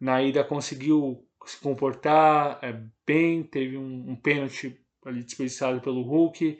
[0.00, 6.58] Na ida conseguiu se comportar é, bem, teve um, um pênalti ali desperdiçado pelo Hulk,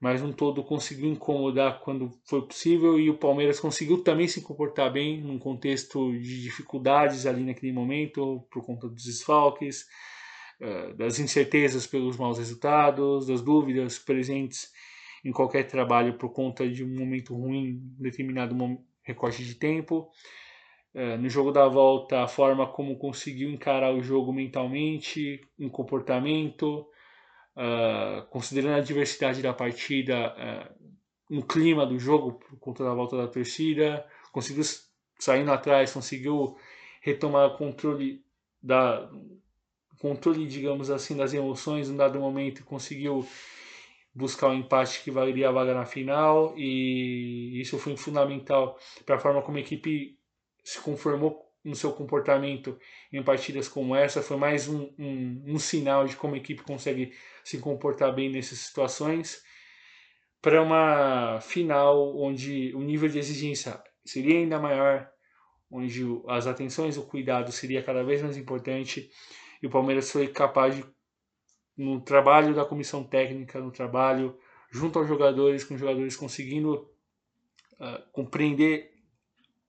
[0.00, 4.92] mas no todo conseguiu incomodar quando foi possível e o Palmeiras conseguiu também se comportar
[4.92, 10.11] bem num contexto de dificuldades ali naquele momento, por conta dos desfalques, é,
[10.96, 14.72] das incertezas pelos maus resultados, das dúvidas presentes
[15.24, 18.56] em qualquer trabalho por conta de um momento ruim, determinado
[19.02, 20.10] recorte de tempo.
[20.94, 26.86] É, no jogo da volta, a forma como conseguiu encarar o jogo mentalmente, em comportamento,
[27.56, 30.34] uh, considerando a diversidade da partida,
[31.30, 34.64] no clima do jogo, por conta da volta da torcida, conseguiu
[35.18, 36.56] saindo atrás, conseguiu
[37.00, 38.22] retomar o controle
[38.62, 39.10] da
[40.02, 43.24] controle, digamos assim, das emoções em dado momento, conseguiu
[44.12, 48.76] buscar o um empate que valeria a vaga na final e isso foi fundamental
[49.06, 50.18] para a forma como a equipe
[50.64, 52.76] se conformou no seu comportamento
[53.12, 54.20] em partidas como essa.
[54.20, 57.12] Foi mais um, um, um sinal de como a equipe consegue
[57.44, 59.40] se comportar bem nessas situações.
[60.42, 65.08] Para uma final onde o nível de exigência seria ainda maior
[65.70, 69.08] onde as atenções o cuidado seria cada vez mais importante
[69.62, 70.84] e o Palmeiras foi capaz de
[71.76, 74.36] no trabalho da comissão técnica, no trabalho
[74.70, 76.90] junto aos jogadores, com os jogadores conseguindo
[77.74, 78.90] uh, compreender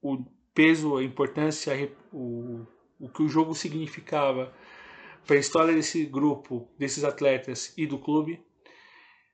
[0.02, 1.74] o peso, a importância,
[2.12, 2.66] o,
[3.00, 4.54] o que o jogo significava
[5.26, 8.44] para a história desse grupo, desses atletas e do clube.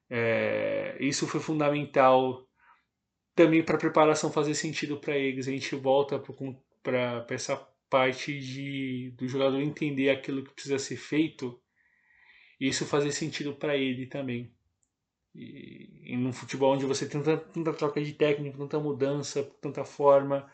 [0.10, 2.48] É, isso foi fundamental
[3.36, 5.48] também para a preparação fazer sentido para eles.
[5.48, 6.22] A gente volta
[6.84, 7.56] para essa
[7.90, 11.60] parte de, do jogador entender aquilo que precisa ser feito
[12.60, 14.52] isso fazer sentido para ele também.
[15.34, 19.86] E em um futebol onde você tem tanta, tanta troca de técnico, tanta mudança, tanta
[19.86, 20.52] forma,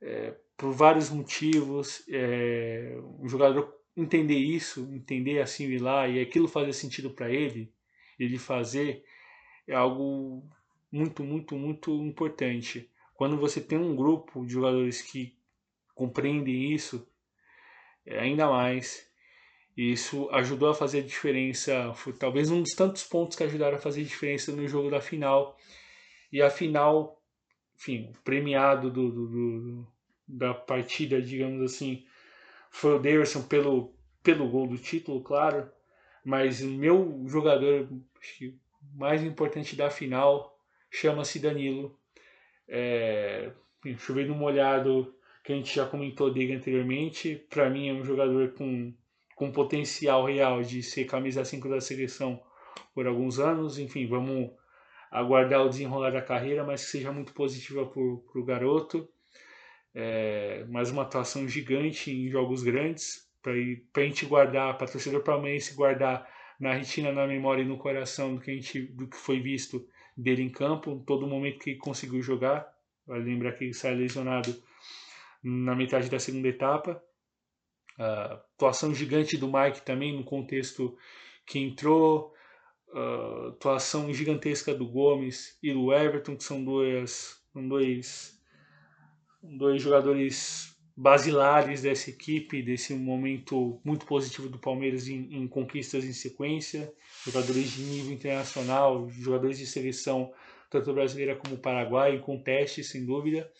[0.00, 7.10] é, por vários motivos, é, o jogador entender isso, entender, assimilar e aquilo fazer sentido
[7.10, 7.72] para ele,
[8.18, 9.04] ele fazer,
[9.66, 10.48] é algo
[10.90, 12.90] muito, muito, muito importante.
[13.14, 15.35] Quando você tem um grupo de jogadores que
[15.96, 17.08] compreendem isso,
[18.04, 19.04] é ainda mais.
[19.76, 23.80] Isso ajudou a fazer a diferença, foi talvez um dos tantos pontos que ajudaram a
[23.80, 25.58] fazer a diferença no jogo da final.
[26.32, 27.20] E a final,
[27.74, 29.86] enfim, o premiado do, do, do,
[30.28, 32.06] da partida, digamos assim,
[32.70, 35.70] foi o Davidson pelo, pelo gol do título, claro.
[36.24, 37.88] Mas o meu jogador
[38.94, 40.58] mais importante da final
[40.90, 41.98] chama-se Danilo.
[42.68, 43.52] É,
[43.98, 45.15] chovendo molhado,
[45.46, 47.36] que a gente já comentou dele anteriormente.
[47.48, 48.92] Para mim é um jogador com,
[49.36, 52.42] com potencial real de ser camisa 5 da seleção
[52.92, 53.78] por alguns anos.
[53.78, 54.50] Enfim, vamos
[55.08, 59.08] aguardar o desenrolar da carreira, mas que seja muito positiva para o garoto.
[59.94, 63.52] É, mais uma atuação gigante em jogos grandes, para
[64.02, 66.28] a gente guardar, para torcedor palmeirense guardar
[66.58, 69.86] na retina, na memória e no coração do que, a gente, do que foi visto
[70.16, 72.66] dele em campo, todo momento que ele conseguiu jogar.
[73.06, 74.52] Vale lembrar que ele sai lesionado
[75.42, 77.02] na metade da segunda etapa.
[77.98, 80.96] A atuação gigante do Mike também no contexto
[81.46, 82.34] que entrou.
[82.92, 88.40] A atuação gigantesca do Gomes e do Everton, que são dois, dois,
[89.42, 96.12] dois jogadores basilares dessa equipe, desse momento muito positivo do Palmeiras em, em, conquistas em
[96.12, 96.90] sequência,
[97.24, 100.32] jogadores de nível internacional, jogadores de seleção
[100.70, 103.50] tanto brasileira como paraguai, com teste, sem dúvida.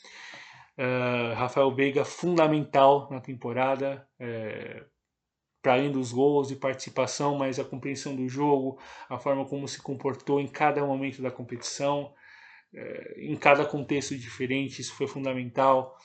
[0.78, 4.84] Uh, Rafael Veiga fundamental na temporada, é,
[5.62, 9.82] para além dos gols e participação, mas a compreensão do jogo, a forma como se
[9.82, 12.14] comportou em cada momento da competição,
[12.74, 15.96] é, em cada contexto diferente, isso foi fundamental.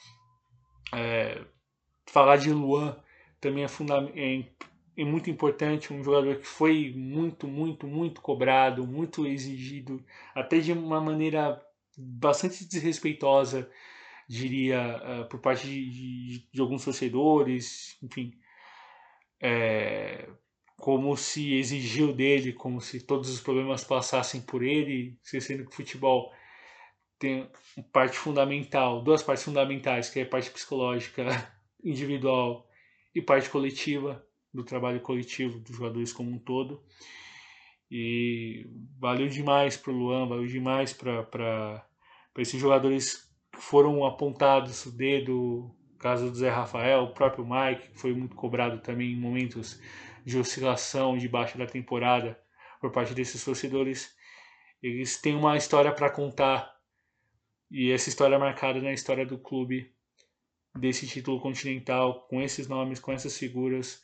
[0.93, 1.43] É,
[2.07, 2.97] falar de Luan
[3.39, 3.67] também é,
[4.15, 4.45] é,
[4.97, 10.03] é, muito importante, um jogador que foi muito, muito, muito cobrado, muito exigido,
[10.33, 11.61] até de uma maneira
[11.97, 13.69] bastante desrespeitosa,
[14.31, 18.33] diria, uh, por parte de, de, de, alguns torcedores, enfim.
[19.41, 20.29] É,
[20.77, 25.75] como se exigiu dele, como se todos os problemas passassem por ele, esquecendo que o
[25.75, 26.31] futebol
[27.19, 27.49] tem
[27.91, 31.25] parte fundamental, duas partes fundamentais, que é a parte psicológica
[31.83, 32.67] individual
[33.13, 36.83] e parte coletiva, do trabalho coletivo dos jogadores como um todo.
[37.89, 38.65] E
[38.97, 41.85] valeu demais para o Luan, valeu demais para
[42.37, 43.30] esses jogadores
[43.61, 48.79] foram apontados o dedo, caso do Zé Rafael, o próprio Mike, que foi muito cobrado
[48.79, 49.79] também em momentos
[50.25, 52.39] de oscilação debaixo da temporada
[52.79, 54.15] por parte desses torcedores.
[54.81, 56.71] Eles têm uma história para contar
[57.69, 59.93] e essa história é marcada na história do clube,
[60.75, 64.03] desse título continental, com esses nomes, com essas figuras,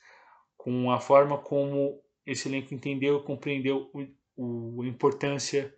[0.55, 3.89] com a forma como esse elenco entendeu compreendeu
[4.35, 5.73] o, a importância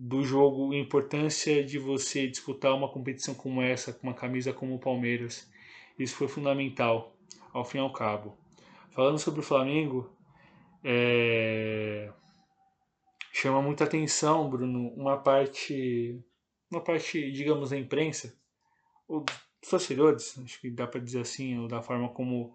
[0.00, 4.76] do jogo, a importância de você disputar uma competição como essa, com uma camisa como
[4.76, 5.50] o Palmeiras.
[5.98, 7.16] Isso foi fundamental,
[7.52, 8.38] ao fim e ao cabo.
[8.92, 10.08] Falando sobre o Flamengo,
[10.84, 12.12] é...
[13.32, 16.22] chama muita atenção, Bruno, uma parte
[16.70, 18.38] uma parte, digamos, da imprensa,
[19.08, 19.24] dos
[19.68, 22.54] torcedores, acho que dá para dizer assim, ou da forma como,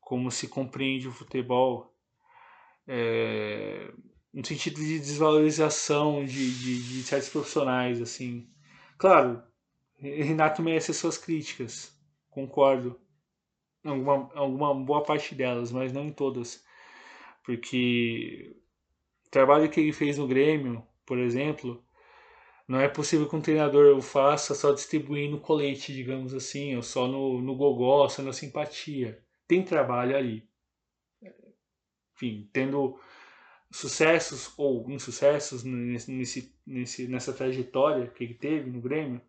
[0.00, 1.94] como se compreende o futebol,
[2.88, 3.92] é,
[4.32, 8.48] no sentido de desvalorização de, de, de certos profissionais, assim.
[8.98, 9.42] Claro,
[9.98, 11.94] Renato merece suas críticas,
[12.30, 13.00] concordo,
[13.84, 16.64] alguma, alguma boa parte delas, mas não em todas,
[17.44, 18.56] porque
[19.26, 21.84] o trabalho que ele fez no Grêmio, por exemplo,
[22.66, 27.06] não é possível que um treinador o faça só distribuindo colete, digamos assim, ou só
[27.06, 29.22] no, no gogó, só na simpatia.
[29.46, 30.48] Tem trabalho ali.
[32.14, 32.98] Enfim, tendo
[33.72, 39.20] sucessos ou insucessos nesse, nesse, nessa trajetória que ele teve no Grêmio,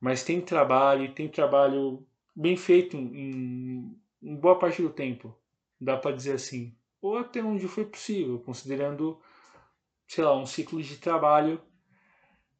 [0.00, 5.34] mas tem trabalho, tem trabalho bem feito em, em boa parte do tempo,
[5.80, 9.20] dá para dizer assim, ou até onde foi possível, considerando,
[10.06, 11.62] sei lá, um ciclo de trabalho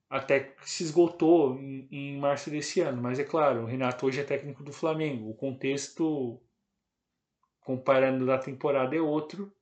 [0.08, 3.00] até que se esgotou em, em, março desse ano.
[3.00, 5.30] Mas é claro, o Renato hoje é técnico do Flamengo.
[5.30, 6.42] O contexto,
[7.60, 9.52] comparando da temporada, é outro.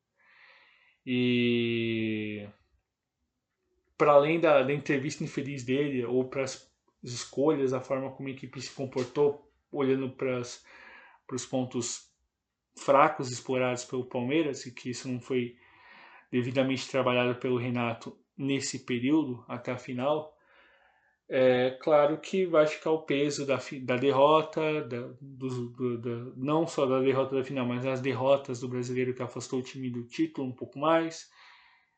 [1.11, 2.47] E
[3.97, 6.71] para além da, da, entrevista infeliz dele, ou para as
[7.03, 10.43] escolhas, a forma como a equipe se comportou, olhando para
[11.33, 12.13] os pontos
[12.77, 15.57] fracos explorados pelo Palmeiras, e que isso não foi
[16.31, 20.38] devidamente trabalhado pelo Renato nesse período até a final,
[21.31, 26.67] é claro que vai ficar o peso da, da derrota, da, do, do, do, não
[26.67, 30.05] só da derrota da final, mas as derrotas do brasileiro que afastou o time do
[30.05, 31.31] título um pouco mais.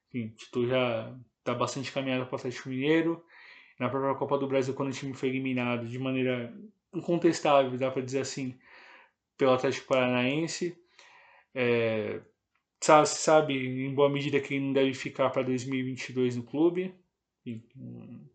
[0.09, 3.25] Enfim, o título já está bastante caminhado para o Atlético Mineiro.
[3.79, 6.53] Na própria Copa do Brasil, quando o time foi eliminado de maneira
[6.93, 8.59] incontestável, dá para dizer assim,
[9.39, 10.77] pelo Atlético Paranaense.
[11.55, 12.21] É,
[12.81, 13.55] sabe, sabe,
[13.87, 16.95] em boa medida, que ele não deve ficar para 2022 no clube.
[17.47, 18.29] Hum,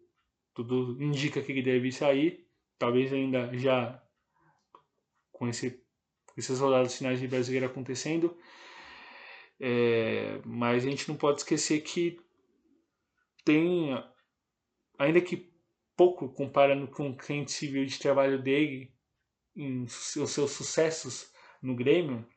[0.55, 2.47] tudo indica que ele deve sair.
[2.79, 4.01] Talvez ainda já
[5.31, 5.83] com, esse,
[6.35, 8.35] esses rodadas finais de brasileiro acontecendo.
[9.59, 12.17] É, mas a gente não pode esquecer que
[13.43, 13.91] tem,
[14.97, 15.53] ainda que
[15.95, 18.93] pouco comparando com o cliente civil de trabalho dele
[19.55, 21.31] em os seus sucessos
[21.61, 22.27] no Grêmio,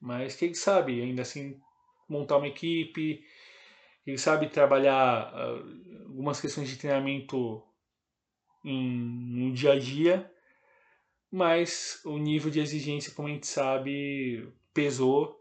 [0.00, 1.60] mas quem sabe ainda assim
[2.08, 3.24] montar uma equipe,
[4.10, 7.62] quem sabe trabalhar uh, algumas questões de treinamento
[8.64, 10.28] em, no dia a dia,
[11.30, 15.38] mas o nível de exigência, como a gente sabe, pesou.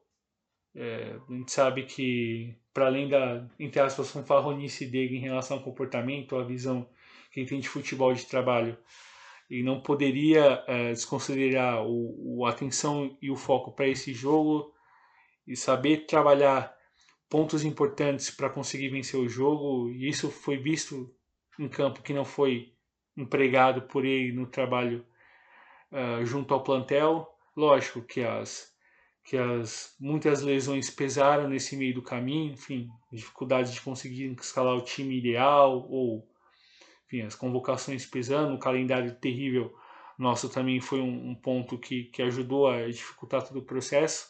[0.76, 5.64] É, a gente sabe que, para além da, entre aspas, fanfarronice dele em relação ao
[5.64, 6.88] comportamento, a visão
[7.32, 8.78] que ele tem de futebol de trabalho,
[9.50, 14.72] e não poderia é, desconsiderar o, o atenção e o foco para esse jogo
[15.48, 16.79] e saber trabalhar
[17.30, 19.90] pontos importantes para conseguir vencer o jogo.
[19.92, 21.14] E isso foi visto
[21.60, 22.74] em campo que não foi
[23.16, 25.06] empregado por ele no trabalho
[25.92, 27.28] uh, junto ao plantel.
[27.56, 28.70] Lógico que as
[29.22, 34.82] que as muitas lesões pesaram nesse meio do caminho, enfim, dificuldades de conseguir escalar o
[34.82, 36.28] time ideal ou
[37.06, 39.72] enfim, as convocações pesando, o calendário terrível
[40.20, 44.28] nosso também foi um, um ponto que, que ajudou a dificultar todo o processo.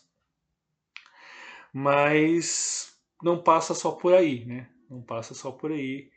[1.74, 2.88] Mas
[3.22, 4.70] não passa só por aí, né?
[4.89, 6.09] Não passa só por aí.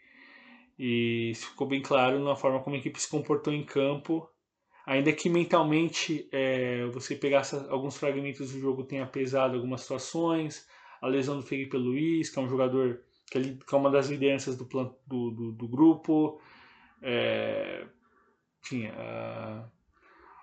[0.78, 4.28] E ficou bem claro na forma como a equipe se comportou em campo.
[4.86, 10.66] Ainda que mentalmente é, você pegasse alguns fragmentos do jogo tenha pesado algumas situações,
[11.00, 13.00] a lesão do Felipe Luiz, que é um jogador
[13.30, 13.38] que
[13.72, 16.40] é uma das lideranças do, do, do, do grupo,
[17.00, 17.86] é,
[18.62, 18.88] enfim,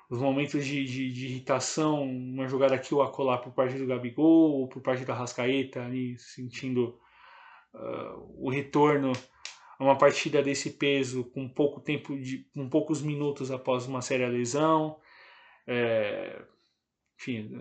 [0.09, 4.61] os momentos de, de, de, irritação, uma jogada aqui ou acolá por parte do Gabigol,
[4.61, 6.99] ou por parte da Rascaeta, ali sentindo
[7.73, 9.11] uh, o retorno
[9.77, 14.27] a uma partida desse peso com pouco tempo, de, com poucos minutos após uma séria
[14.27, 14.99] lesão.
[15.67, 16.41] É,
[17.15, 17.55] enfim,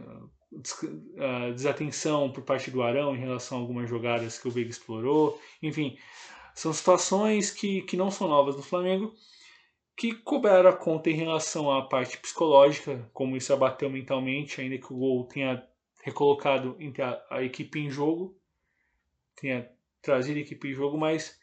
[0.53, 5.39] uh, desatenção por parte do Arão em relação a algumas jogadas que o Veiga explorou.
[5.63, 5.99] Enfim,
[6.55, 9.15] são situações que, que não são novas no Flamengo,
[9.99, 14.93] que cobraram a conta em relação à parte psicológica, como isso abateu mentalmente, ainda que
[14.93, 15.67] o gol tenha
[16.05, 18.41] recolocado a, a equipe em jogo,
[19.35, 19.69] tenha
[20.01, 21.37] trazido a equipe em jogo, mas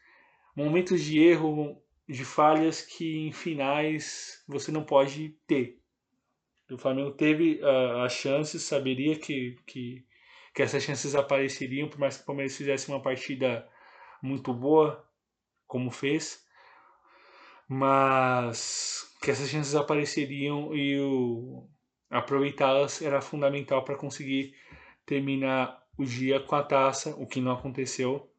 [0.56, 5.82] momentos de erro, de falhas que em finais você não pode ter.
[6.72, 10.06] O Flamengo teve uh, as chances, saberia que, que,
[10.54, 13.68] que essas chances apareceriam, por mais que o Palmeiras fizesse uma partida
[14.22, 15.06] muito boa,
[15.68, 16.45] como fez,
[17.68, 20.98] mas que essas chances apareceriam e
[22.10, 24.56] aproveitá-las era fundamental para conseguir
[25.06, 28.30] terminar o dia com a taça, o que não aconteceu.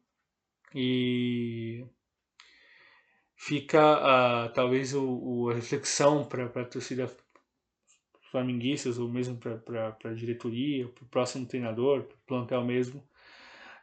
[0.73, 1.85] E
[3.35, 7.09] fica uh, talvez o, o, a reflexão para a torcida
[8.31, 13.03] flamenguistas ou mesmo para a diretoria, para o próximo treinador, para o plantel mesmo,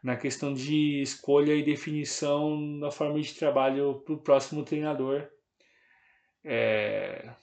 [0.05, 5.27] na questão de escolha e definição da forma de trabalho para o próximo treinador.
[6.45, 7.35] É,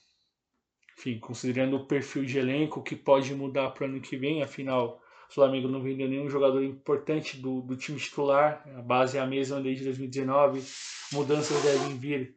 [0.96, 5.02] enfim, considerando o perfil de elenco que pode mudar para o ano que vem, afinal,
[5.28, 9.26] o Flamengo não vendeu nenhum jogador importante do, do time titular, a base é a
[9.26, 10.64] mesma desde 2019,
[11.14, 12.36] mudanças devem vir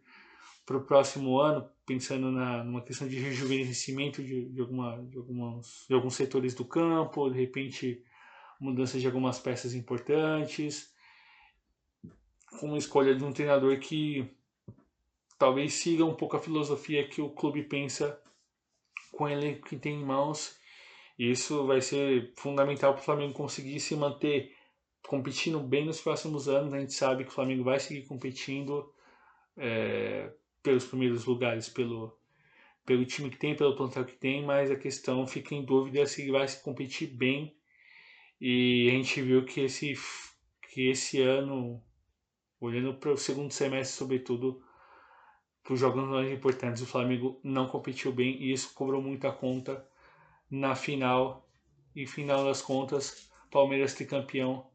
[0.65, 5.85] para o próximo ano, pensando na, numa questão de rejuvenescimento de, de, alguma, de, algumas,
[5.87, 8.03] de alguns setores do campo, de repente
[8.65, 10.91] mudança de algumas peças importantes,
[12.59, 14.27] com uma escolha de um treinador que
[15.39, 18.19] talvez siga um pouco a filosofia que o clube pensa
[19.13, 20.57] com ele que tem em mãos.
[21.19, 24.57] Isso vai ser fundamental para o Flamengo conseguir se manter
[25.07, 26.73] competindo bem nos próximos anos.
[26.73, 28.93] A gente sabe que o Flamengo vai seguir competindo
[29.59, 32.19] é, pelos primeiros lugares, pelo,
[32.87, 36.31] pelo time que tem, pelo plantel que tem, mas a questão fica em dúvida se
[36.31, 37.55] vai se competir bem
[38.47, 39.95] e a gente viu que esse,
[40.71, 41.83] que esse ano,
[42.61, 44.63] olhando para o segundo semestre, sobretudo,
[45.63, 49.83] para os jogos mais importantes, o Flamengo não competiu bem e isso cobrou muita conta
[50.51, 51.49] na final.
[51.97, 54.67] E final das contas, Palmeiras tricampeão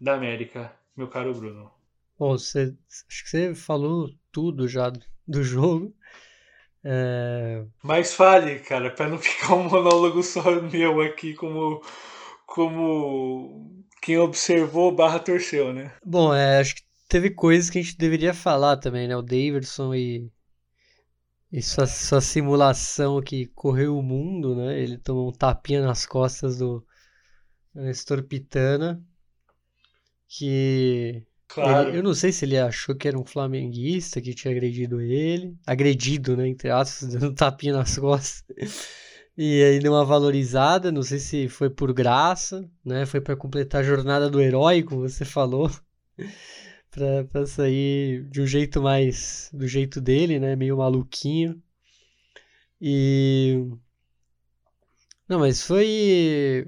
[0.00, 1.70] da América, meu caro Bruno.
[2.18, 2.74] Bom, você,
[3.06, 4.90] acho que você falou tudo já
[5.28, 5.94] do jogo.
[6.82, 7.66] É...
[7.82, 11.82] Mas fale, cara, para não ficar um monólogo só meu aqui como
[12.50, 15.92] como quem observou barra torceu, né?
[16.04, 19.16] Bom, é, acho que teve coisas que a gente deveria falar também, né?
[19.16, 20.30] O Davidson e,
[21.52, 24.80] e sua, sua simulação que correu o mundo, né?
[24.80, 26.84] Ele tomou um tapinha nas costas do
[27.74, 29.02] Nestor Pitana,
[30.28, 31.88] que Claro.
[31.88, 35.56] ele- eu não sei se ele achou que era um flamenguista que tinha agredido ele,
[35.66, 36.48] agredido, né?
[36.48, 38.44] Entre aspas, dando um tapinha nas costas.
[39.36, 43.06] E aí deu uma valorizada, não sei se foi por graça, né?
[43.06, 45.70] Foi para completar a jornada do herói, como você falou,
[47.30, 50.56] pra sair de um jeito mais do jeito dele, né?
[50.56, 51.62] Meio maluquinho.
[52.80, 53.66] E
[55.30, 56.66] não, mas foi,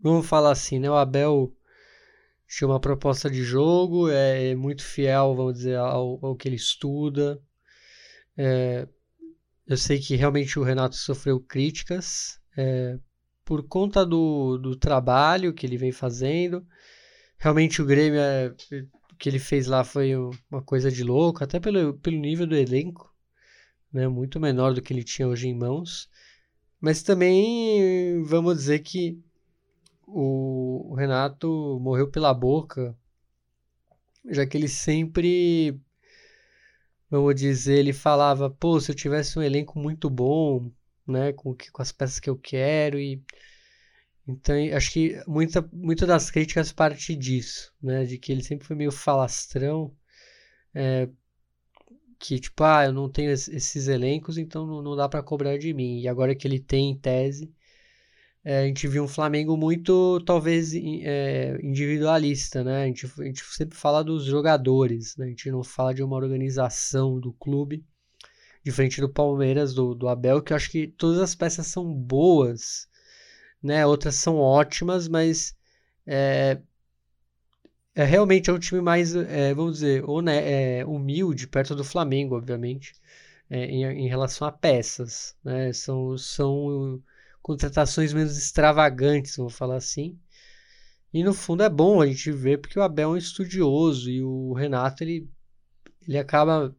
[0.00, 0.90] vamos falar assim, né?
[0.90, 1.54] O Abel
[2.48, 7.38] tinha uma proposta de jogo, é muito fiel, vamos dizer, ao, ao que ele estuda.
[8.36, 8.88] É,
[9.66, 12.98] eu sei que realmente o Renato sofreu críticas é,
[13.44, 16.66] por conta do, do trabalho que ele vem fazendo.
[17.38, 18.54] Realmente o Grêmio, é,
[19.18, 20.14] que ele fez lá foi
[20.50, 23.12] uma coisa de louco, até pelo, pelo nível do elenco,
[23.92, 24.08] né?
[24.08, 26.08] Muito menor do que ele tinha hoje em mãos.
[26.80, 29.18] Mas também vamos dizer que
[30.06, 32.96] o, o Renato morreu pela boca,
[34.30, 35.80] já que ele sempre
[37.22, 40.70] vamos dizer, ele falava, pô, se eu tivesse um elenco muito bom,
[41.06, 43.22] né, com, com as peças que eu quero e
[44.26, 48.74] então acho que muita, muita das críticas parte disso, né, de que ele sempre foi
[48.76, 49.94] meio falastrão,
[50.74, 51.08] é,
[52.18, 55.58] que tipo, ah, eu não tenho es- esses elencos, então não, não dá para cobrar
[55.58, 56.00] de mim.
[56.00, 57.52] E agora que ele tem em tese,
[58.44, 62.84] é, a gente viu um Flamengo muito, talvez, é, individualista, né?
[62.84, 65.24] A gente, a gente sempre fala dos jogadores, né?
[65.26, 67.82] A gente não fala de uma organização do clube,
[68.62, 72.86] diferente do Palmeiras, do, do Abel, que eu acho que todas as peças são boas,
[73.62, 73.86] né?
[73.86, 75.56] Outras são ótimas, mas
[76.06, 76.60] é,
[77.94, 82.92] é realmente é um time mais, é, vamos dizer, é, humilde, perto do Flamengo, obviamente,
[83.48, 85.72] é, em, em relação a peças, né?
[85.72, 87.02] São, são
[87.44, 90.18] contratações menos extravagantes, vou falar assim.
[91.12, 94.22] E no fundo é bom a gente ver porque o Abel é um estudioso e
[94.22, 95.30] o Renato ele,
[96.08, 96.74] ele acaba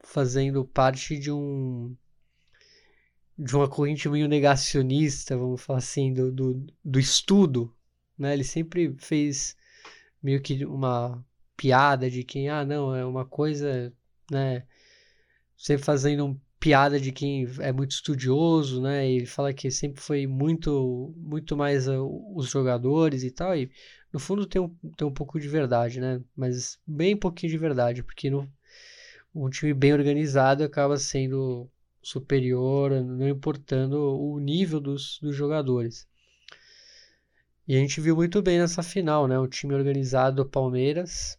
[0.00, 1.96] fazendo parte de um
[3.38, 7.74] de uma corrente meio negacionista, vamos falar assim, do, do, do estudo,
[8.18, 8.34] né?
[8.34, 9.56] Ele sempre fez
[10.22, 11.24] meio que uma
[11.56, 13.92] piada de quem, ah, não, é uma coisa,
[14.30, 14.66] né?
[15.56, 19.08] Sempre fazendo um piada de quem é muito estudioso, né?
[19.08, 22.02] E fala que sempre foi muito, muito mais uh,
[22.34, 23.56] os jogadores e tal.
[23.56, 23.70] E
[24.12, 26.20] no fundo tem um, tem um pouco de verdade, né?
[26.36, 28.50] Mas bem pouquinho de verdade, porque no,
[29.32, 31.70] um time bem organizado acaba sendo
[32.02, 36.08] superior, não importando o nível dos, dos jogadores.
[37.68, 39.38] E a gente viu muito bem nessa final, né?
[39.38, 41.38] O time organizado do Palmeiras,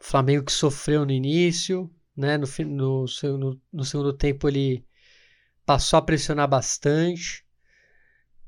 [0.00, 2.36] Flamengo que sofreu no início, né?
[2.38, 4.84] No, no, segundo- no segundo tempo ele
[5.66, 7.44] passou a pressionar bastante.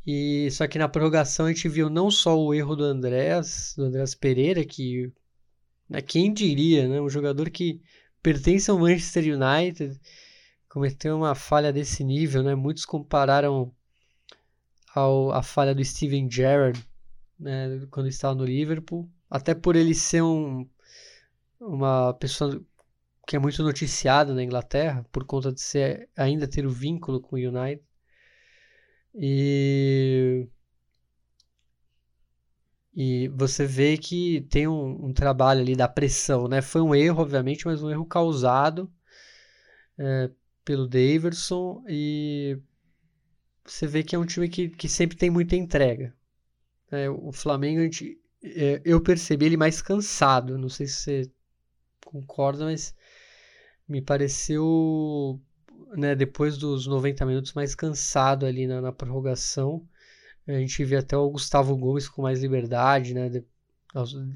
[0.06, 3.84] E só que na prorrogação a gente viu não só o erro do Andrés, do
[3.84, 5.12] Andrés Pereira, que
[5.88, 7.00] né, quem diria, né?
[7.00, 7.80] Um jogador que
[8.22, 10.00] pertence ao Manchester United
[10.68, 12.54] cometeu uma falha desse nível, né?
[12.54, 13.74] Muitos compararam
[14.94, 16.84] ao, a falha do Steven Gerrard,
[17.38, 20.68] né, quando estava no Liverpool, até por ele ser um,
[21.60, 22.60] uma pessoa
[23.30, 27.36] que é muito noticiada na Inglaterra, por conta de ser, ainda ter o vínculo com
[27.36, 27.80] o United.
[29.14, 30.48] E,
[32.92, 36.60] e você vê que tem um, um trabalho ali da pressão, né?
[36.60, 38.92] Foi um erro, obviamente, mas um erro causado
[39.96, 40.28] é,
[40.64, 42.58] pelo Daverson e
[43.64, 46.12] você vê que é um time que, que sempre tem muita entrega.
[46.90, 47.08] né?
[47.08, 50.58] o Flamengo, gente, é, eu percebi ele mais cansado.
[50.58, 51.30] Não sei se você
[52.04, 52.92] concorda, mas
[53.90, 55.40] me pareceu,
[55.96, 59.86] né, depois dos 90 minutos, mais cansado ali na, na prorrogação.
[60.46, 63.44] A gente vê até o Gustavo Gomes com mais liberdade, né, de-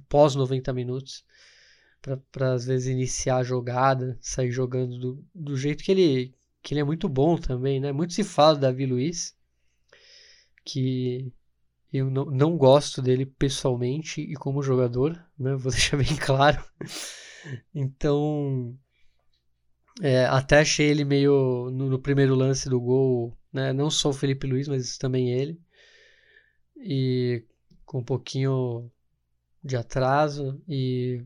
[0.09, 1.25] pós 90 minutos,
[2.33, 6.81] para às vezes iniciar a jogada, sair jogando do, do jeito que ele, que ele
[6.81, 7.93] é muito bom também, né?
[7.93, 9.35] Muito se fala do Davi Luiz,
[10.65, 11.33] que
[11.93, 15.55] eu não, não gosto dele pessoalmente e como jogador, né?
[15.57, 16.63] Vou deixar bem claro.
[17.75, 18.77] Então,
[20.03, 23.73] é, até achei ele meio no, no primeiro lance do gol, né?
[23.73, 25.61] Não só o Felipe Luiz, mas também ele.
[26.77, 27.45] E
[27.85, 28.91] com um pouquinho
[29.63, 31.23] de atraso e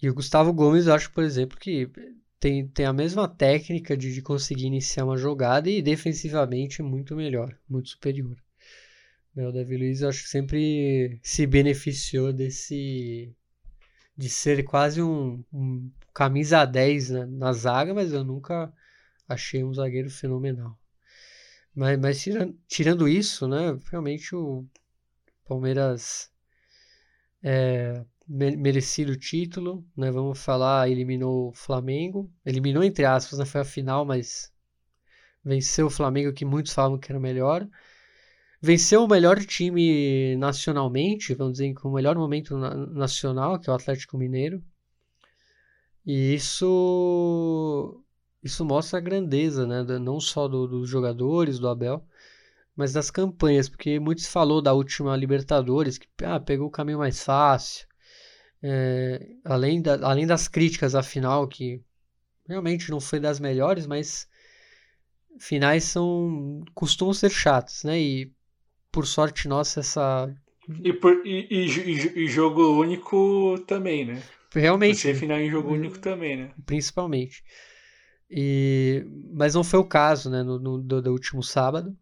[0.00, 1.90] e o Gustavo Gomes, eu acho, por exemplo, que
[2.38, 7.56] tem, tem a mesma técnica de, de conseguir iniciar uma jogada e defensivamente muito melhor,
[7.68, 8.36] muito superior.
[9.34, 13.34] Né, o Davi Luiz, eu acho que sempre se beneficiou desse.
[14.16, 18.72] de ser quase um, um camisa 10 né, na zaga, mas eu nunca
[19.28, 20.78] achei um zagueiro fenomenal.
[21.74, 24.66] Mas, mas tirando, tirando isso, né, realmente o
[25.46, 26.30] Palmeiras
[27.42, 30.10] é, merecido o título, né?
[30.10, 33.44] Vamos falar, eliminou o Flamengo, eliminou entre aspas, né?
[33.46, 34.52] Foi a final, mas
[35.44, 37.66] venceu o Flamengo que muitos falam que era melhor.
[38.60, 43.72] Venceu o melhor time nacionalmente, vamos dizer, com o melhor momento na nacional, que é
[43.72, 44.62] o Atlético Mineiro.
[46.08, 48.02] E isso
[48.42, 49.82] isso mostra a grandeza, né?
[49.98, 52.02] Não só do, dos jogadores, do Abel,
[52.74, 57.22] mas das campanhas, porque muitos falou da última Libertadores, que ah, pegou o caminho mais
[57.22, 57.86] fácil,
[58.62, 61.82] é, além, da, além das críticas à final, que
[62.48, 64.26] realmente não foi das melhores, mas
[65.38, 68.00] finais são costumam ser chatos, né?
[68.00, 68.32] E
[68.90, 70.34] por sorte nossa essa
[70.82, 74.22] e, por, e, e, e jogo único também, né?
[74.58, 74.98] Realmente.
[74.98, 76.50] Você final em jogo único também, né?
[76.66, 77.42] Principalmente.
[78.30, 80.42] E, mas não foi o caso, né?
[80.42, 81.96] No, no do, do último sábado.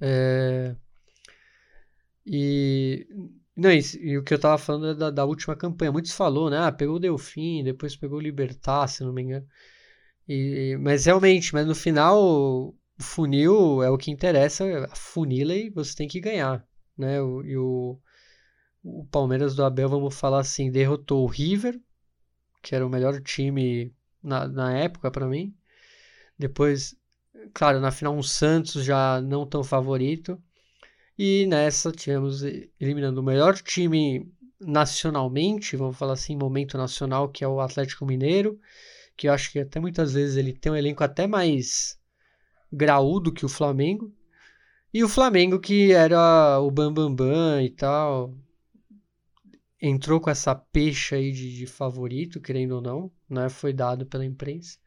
[0.00, 0.76] É,
[2.26, 3.06] e
[3.56, 5.92] não, e, e o que eu tava falando é da, da última campanha.
[5.92, 6.58] Muitos falou, né?
[6.58, 9.46] Ah, pegou o Delfim, depois pegou o Libertar, se não me engano.
[10.28, 15.70] E, mas realmente, mas no final o funil é o que interessa, a funila e
[15.70, 16.66] você tem que ganhar,
[16.98, 17.22] né?
[17.22, 17.98] O, e o,
[18.86, 21.80] o Palmeiras do Abel, vamos falar assim, derrotou o River,
[22.62, 23.92] que era o melhor time
[24.22, 25.52] na, na época para mim.
[26.38, 26.94] Depois,
[27.52, 30.40] claro, na final um Santos já não tão favorito.
[31.18, 32.42] E nessa tivemos
[32.78, 38.58] eliminando o melhor time nacionalmente, vamos falar assim, momento nacional, que é o Atlético Mineiro,
[39.16, 41.98] que eu acho que até muitas vezes ele tem um elenco até mais
[42.72, 44.14] graúdo que o Flamengo.
[44.94, 48.34] E o Flamengo, que era o Bambambam Bam Bam e tal,
[49.80, 53.48] entrou com essa peixe aí de, de favorito, querendo ou não, né?
[53.48, 54.78] Foi dado pela imprensa.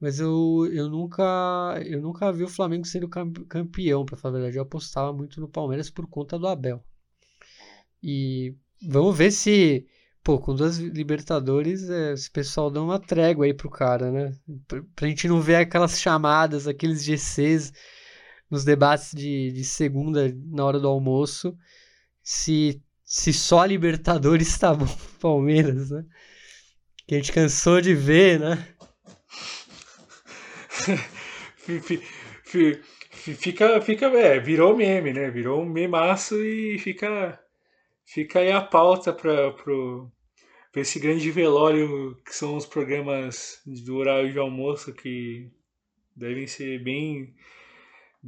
[0.00, 4.58] Mas eu, eu nunca eu nunca vi o Flamengo sendo campeão, para falar a verdade.
[4.58, 6.82] Eu apostava muito no Palmeiras por conta do Abel.
[8.02, 9.86] E vamos ver se,
[10.22, 14.32] pô, com duas Libertadores, é, esse pessoal dá uma trégua aí pro cara, né?
[14.68, 17.72] Pra, pra gente não ver aquelas chamadas, aqueles GCs
[18.50, 21.56] nos debates de, de segunda na hora do almoço,
[22.22, 26.04] se, se só a Libertadores tá bom pro Palmeiras, né?
[27.06, 28.68] Que a gente cansou de ver, né?
[33.24, 35.30] fica, fica, é, virou meme, né?
[35.30, 37.40] Virou um memaço e fica,
[38.04, 40.12] fica aí a pauta para pro,
[40.76, 45.50] esse grande velório que são os programas do horário de almoço que
[46.14, 47.34] devem ser bem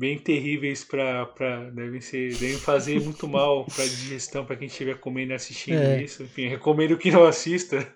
[0.01, 5.33] bem terríveis para devem ser devem fazer muito mal para digestão para quem estiver comendo
[5.33, 6.03] e assistindo é.
[6.03, 6.23] isso.
[6.23, 7.87] Enfim recomendo que não assista.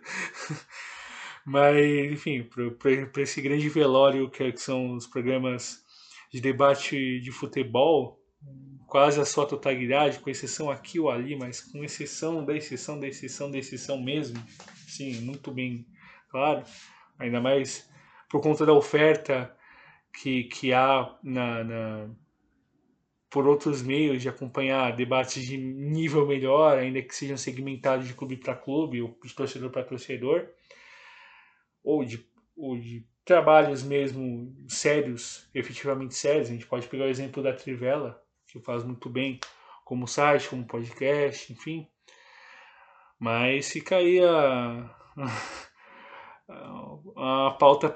[1.46, 1.76] Mas,
[2.10, 2.48] enfim,
[3.12, 5.82] para esse grande velório que, é, que são os programas
[6.32, 8.18] de debate de futebol,
[8.86, 13.06] quase a sua totalidade, com exceção aqui ou ali, mas com exceção da exceção da
[13.06, 14.42] exceção da exceção mesmo,
[14.86, 15.86] sim, muito bem
[16.30, 16.64] claro,
[17.18, 17.86] ainda mais
[18.30, 19.54] por conta da oferta
[20.14, 22.10] que, que há na, na
[23.28, 28.36] por outros meios de acompanhar debates de nível melhor, ainda que sejam segmentados de clube
[28.36, 30.48] para clube ou de torcedor para torcedor
[31.82, 32.24] ou de,
[32.56, 36.48] ou de trabalhos mesmo sérios, efetivamente sérios.
[36.48, 39.40] A gente pode pegar o exemplo da Trivela, que faz muito bem
[39.84, 41.88] como site, como podcast, enfim.
[43.18, 44.96] Mas fica aí a,
[46.48, 47.92] a, pauta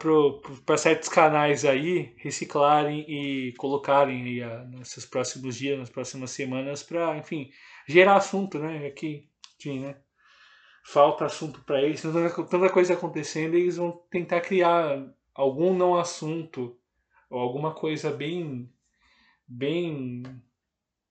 [0.65, 6.83] para certos canais aí reciclarem e colocarem aí a, nesses próximos dias, nas próximas semanas,
[6.83, 7.51] para, enfim,
[7.87, 8.87] gerar assunto, né?
[8.87, 9.97] Aqui, enfim, né?
[10.89, 16.79] falta assunto para eles, tanta, tanta coisa acontecendo, eles vão tentar criar algum não assunto
[17.29, 18.73] ou alguma coisa bem
[19.47, 20.23] bem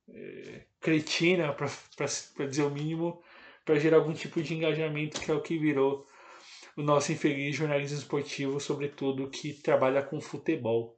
[0.09, 3.21] é, cretina para dizer o mínimo
[3.63, 6.06] para gerar algum tipo de engajamento que é o que virou
[6.77, 10.95] o nosso infeliz jornalismo esportivo, sobretudo que trabalha com futebol.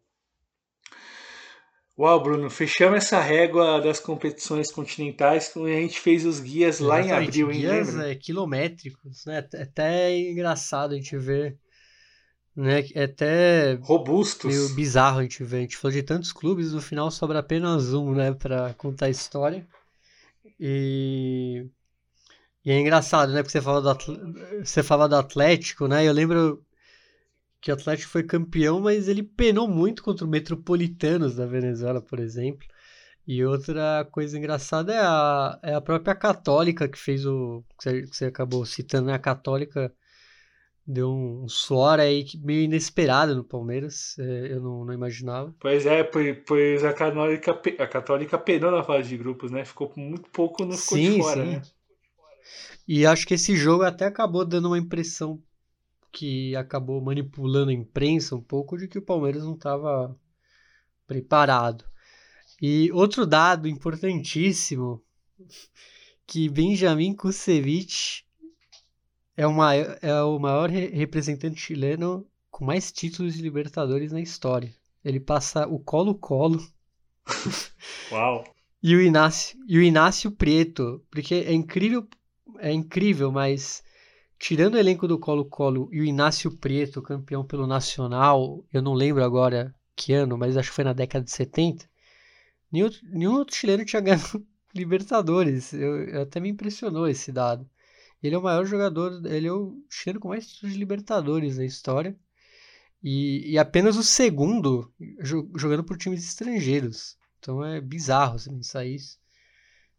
[1.97, 7.01] Uau, Bruno, fechamos essa régua das competições continentais quando a gente fez os guias lá
[7.01, 7.59] em abril, hein?
[7.59, 9.45] Guias é, quilométricos, né?
[9.53, 11.57] É até engraçado a gente ver,
[12.55, 12.85] né?
[12.93, 14.53] É até robustos.
[14.53, 15.57] Meio bizarro a gente ver.
[15.57, 19.09] A gente falou de tantos clubes, no final sobra apenas um, né, para contar a
[19.09, 19.67] história.
[20.57, 21.69] E
[22.65, 23.41] E é engraçado, né?
[23.41, 23.97] Porque você fala do,
[24.63, 26.07] você fala do Atlético, né?
[26.07, 26.63] Eu lembro
[27.61, 32.19] que o Atlético foi campeão, mas ele penou muito contra o Metropolitanos da Venezuela, por
[32.19, 32.67] exemplo.
[33.27, 37.63] E outra coisa engraçada é a, é a própria Católica que fez o.
[37.77, 39.13] que você, que você acabou citando, né?
[39.13, 39.93] A Católica
[40.85, 45.53] deu um suor aí meio inesperado no Palmeiras, é, eu não, não, imaginava.
[45.59, 49.63] Pois é, pois a Católica, a Católica penou na fase de grupos, né?
[49.63, 51.51] Ficou muito pouco, não ficou sim, de fora, sim.
[51.51, 51.61] né?
[52.91, 55.39] E acho que esse jogo até acabou dando uma impressão
[56.11, 60.19] que acabou manipulando a imprensa um pouco de que o Palmeiras não estava
[61.05, 61.85] preparado.
[62.59, 65.03] E outro dado importantíssimo
[66.25, 68.25] que Benjamin Kusevich
[69.37, 74.73] é, uma, é o maior representante chileno com mais títulos de Libertadores na história.
[75.05, 76.59] Ele passa o Colo-Colo.
[78.11, 78.43] Uau!
[78.81, 82.07] E o Inácio, e o Inácio Prieto, porque é incrível,
[82.59, 83.83] é incrível, mas
[84.37, 89.23] tirando o elenco do Colo-Colo e o Inácio Prieto, campeão pelo Nacional, eu não lembro
[89.23, 91.89] agora que ano, mas acho que foi na década de 70,
[92.71, 95.73] nenhum, nenhum outro chileno tinha ganhado Libertadores.
[95.73, 97.69] Eu, eu, até me impressionou esse dado.
[98.21, 101.65] Ele é o maior jogador, ele é o chileno com mais títulos de Libertadores na
[101.65, 102.15] história.
[103.01, 104.93] E, e apenas o segundo
[105.55, 107.17] jogando por times estrangeiros.
[107.39, 109.17] Então é bizarro você pensar isso.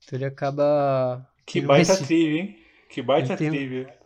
[0.05, 1.27] Então ele acaba.
[1.53, 2.07] Que baita mais...
[2.07, 2.59] trivia, hein?
[2.89, 3.51] Que baita tem...
[3.51, 4.01] trivia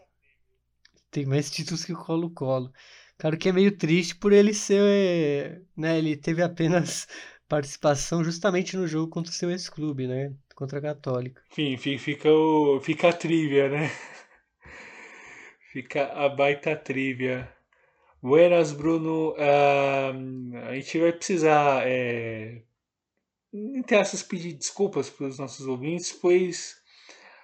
[1.14, 2.72] tem mais títulos que o Colo-Colo.
[3.16, 5.62] Cara, que é meio triste por ele ser.
[5.76, 7.06] Né, ele teve apenas
[7.48, 10.34] participação justamente no jogo contra o seu ex-clube, né?
[10.56, 11.40] Contra a Católica.
[11.56, 13.90] Enfim, fica, o, fica a trivia, né?
[15.72, 17.52] Fica a baita trivia.
[18.22, 19.32] Buenas, Bruno.
[19.32, 22.62] Uh, a gente vai precisar, é,
[23.52, 26.76] entre essas, pedir desculpas para os nossos ouvintes, pois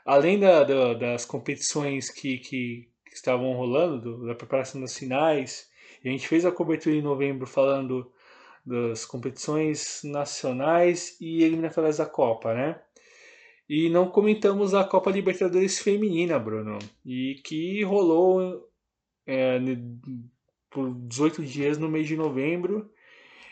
[0.05, 5.71] além da, da, das competições que, que, que estavam rolando, do, da preparação das finais.
[6.05, 8.11] A gente fez a cobertura em novembro falando
[8.65, 12.81] das competições nacionais e eliminatórias da Copa, né?
[13.69, 18.69] E não comentamos a Copa Libertadores Feminina, Bruno, e que rolou
[19.27, 19.61] é,
[20.69, 22.91] por 18 dias no mês de novembro.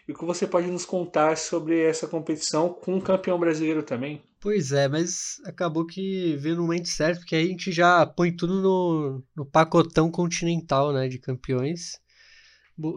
[0.08, 4.22] E o que você pode nos contar sobre essa competição com o campeão brasileiro também?
[4.40, 8.34] Pois é, mas acabou que veio no momento certo, porque aí a gente já põe
[8.34, 12.00] tudo no, no pacotão continental, né, de campeões.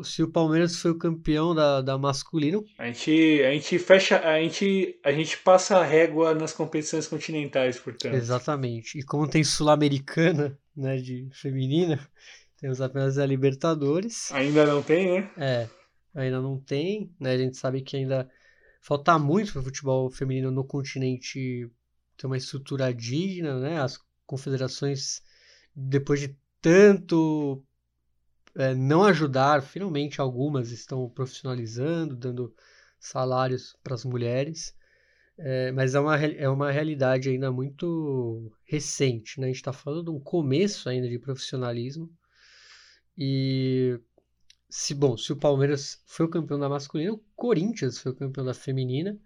[0.03, 2.63] Se o Palmeiras foi o campeão da, da masculino.
[2.77, 7.79] A gente, a gente fecha, a gente, a gente passa a régua nas competições continentais,
[7.79, 8.13] portanto.
[8.13, 8.99] Exatamente.
[8.99, 11.99] E como tem Sul-Americana, né, de feminina,
[12.57, 14.31] temos apenas a Libertadores.
[14.31, 15.31] Ainda não tem, né?
[15.35, 15.67] É,
[16.13, 17.31] ainda não tem, né?
[17.31, 18.29] A gente sabe que ainda
[18.81, 21.69] falta muito para o futebol feminino no continente
[22.17, 23.81] ter uma estrutura digna, né?
[23.81, 25.21] As confederações,
[25.75, 27.63] depois de tanto
[28.55, 32.53] é, não ajudar, finalmente algumas estão profissionalizando, dando
[32.99, 34.75] salários para as mulheres.
[35.37, 39.47] É, mas é uma, é uma realidade ainda muito recente, né?
[39.47, 42.11] A gente está falando de um começo ainda de profissionalismo.
[43.17, 43.99] E
[44.71, 48.45] se bom, se o Palmeiras foi o campeão da masculina, o Corinthians foi o campeão
[48.45, 49.19] da feminina.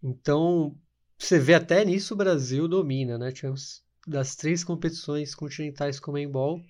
[0.00, 0.78] Então,
[1.18, 3.32] você vê até nisso o Brasil domina, né?
[3.32, 6.62] Tivemos das três competições continentais com handball,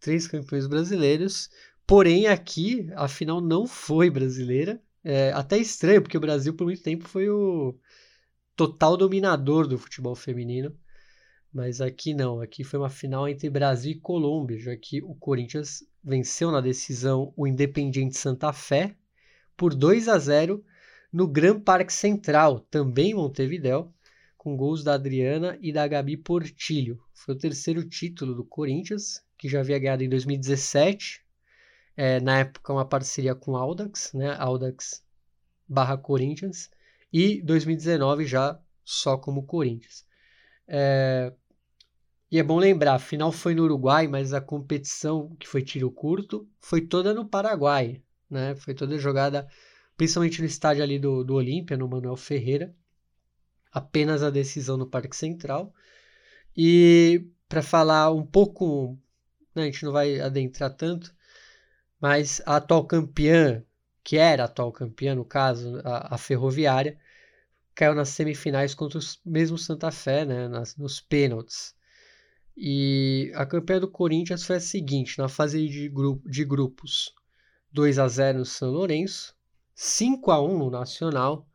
[0.00, 1.50] três campeões brasileiros.
[1.86, 4.82] Porém, aqui a final não foi brasileira.
[5.04, 7.78] É até estranho, porque o Brasil por muito tempo foi o
[8.56, 10.76] total dominador do futebol feminino.
[11.52, 15.84] Mas aqui não, aqui foi uma final entre Brasil e Colômbia, já que o Corinthians
[16.02, 18.96] venceu na decisão o Independiente Santa Fé
[19.56, 20.64] por 2 a 0
[21.12, 23.92] no Gran Parque Central, também em Montevidéu,
[24.36, 27.00] com gols da Adriana e da Gabi Portilho.
[27.14, 31.22] Foi o terceiro título do Corinthians, que já havia ganhado em 2017,
[31.96, 34.34] é, na época uma parceria com Audax, né?
[34.38, 35.04] Audax
[35.68, 36.70] barra Corinthians,
[37.12, 40.04] e 2019 já só como Corinthians.
[40.66, 41.32] É,
[42.32, 45.90] e é bom lembrar, a final foi no Uruguai, mas a competição, que foi tiro
[45.90, 48.54] curto, foi toda no Paraguai, né?
[48.56, 49.46] Foi toda jogada,
[49.98, 52.74] principalmente no estádio ali do, do Olímpia, no Manuel Ferreira.
[53.70, 55.74] Apenas a decisão no Parque Central.
[56.56, 58.98] E para falar um pouco,
[59.54, 61.14] né, a gente não vai adentrar tanto,
[62.00, 63.62] mas a atual campeã,
[64.02, 66.98] que era a atual campeã, no caso, a, a Ferroviária,
[67.74, 71.74] caiu nas semifinais contra o mesmo Santa Fé, né, nas, nos pênaltis.
[72.56, 77.14] E a campanha do Corinthians foi a seguinte: na fase de, grupo, de grupos,
[77.72, 79.34] 2 a 0 no São Lourenço,
[79.74, 81.48] 5 a 1 no Nacional,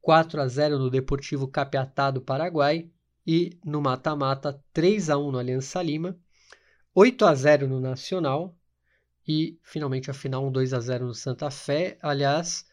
[0.00, 2.90] 4 a 0 no Deportivo Capiatá do Paraguai
[3.26, 6.18] e no mata-mata 3 a 1 no Aliança Lima,
[6.94, 8.56] 8 a 0 no Nacional
[9.26, 11.98] e finalmente a final um 2 a 0 no Santa Fé.
[12.00, 12.64] Aliás,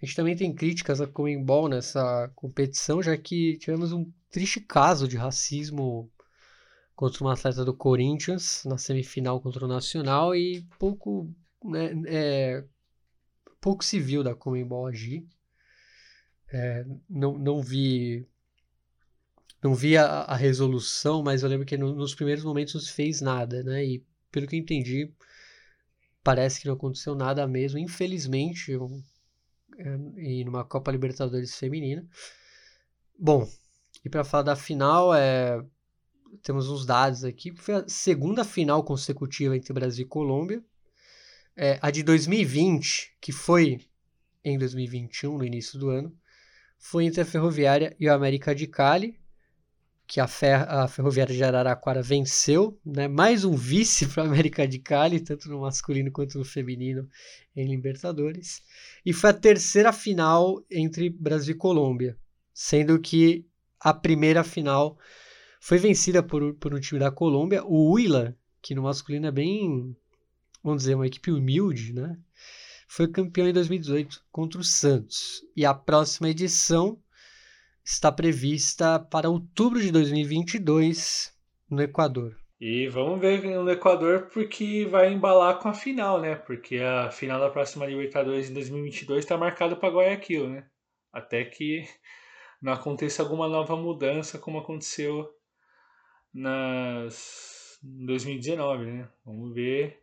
[0.00, 5.08] a gente também tem críticas a Comembol nessa competição, já que tivemos um triste caso
[5.08, 6.12] de racismo
[6.94, 11.28] contra um atleta do Corinthians na semifinal contra o Nacional e pouco,
[11.62, 12.64] né, é,
[13.60, 15.26] pouco se viu da Comembol agir.
[16.52, 18.26] É, não, não vi
[19.62, 22.92] não vi a, a, resolução, mas eu lembro que no, nos primeiros momentos não se
[22.92, 23.82] fez nada, né?
[23.82, 25.10] E pelo que eu entendi,
[26.22, 28.90] parece que não aconteceu nada mesmo, infelizmente, eu,
[29.78, 32.06] é, e numa Copa Libertadores feminina.
[33.18, 33.48] Bom,
[34.04, 35.64] e para falar da final, é,
[36.42, 37.52] temos uns dados aqui.
[37.56, 40.62] Foi a segunda final consecutiva entre Brasil e Colômbia.
[41.56, 43.80] É, a de 2020, que foi
[44.44, 46.16] em 2021, no início do ano,
[46.78, 49.18] foi entre a Ferroviária e o América de Cali
[50.06, 53.08] que a, Fer a Ferroviária de Araraquara venceu, né?
[53.08, 57.08] mais um vice para a América de Cali, tanto no masculino quanto no feminino
[57.56, 58.62] em Libertadores.
[59.04, 62.16] E foi a terceira final entre Brasil e Colômbia,
[62.52, 63.46] sendo que
[63.80, 64.98] a primeira final
[65.64, 69.96] foi vencida por, por um time da Colômbia, o Huila, que no masculino é bem,
[70.62, 72.18] vamos dizer, uma equipe humilde, né?
[72.86, 75.42] Foi campeão em 2018 contra o Santos.
[75.56, 76.98] E a próxima edição
[77.82, 81.34] está prevista para outubro de 2022
[81.70, 82.36] no Equador.
[82.60, 86.34] E vamos ver no Equador porque vai embalar com a final, né?
[86.34, 90.66] Porque a final da próxima Libertadores em 2022 está marcada para Guayaquil, né?
[91.10, 91.88] Até que
[92.60, 95.26] não aconteça alguma nova mudança como aconteceu
[96.34, 99.08] nas em 2019, né?
[99.24, 100.02] Vamos ver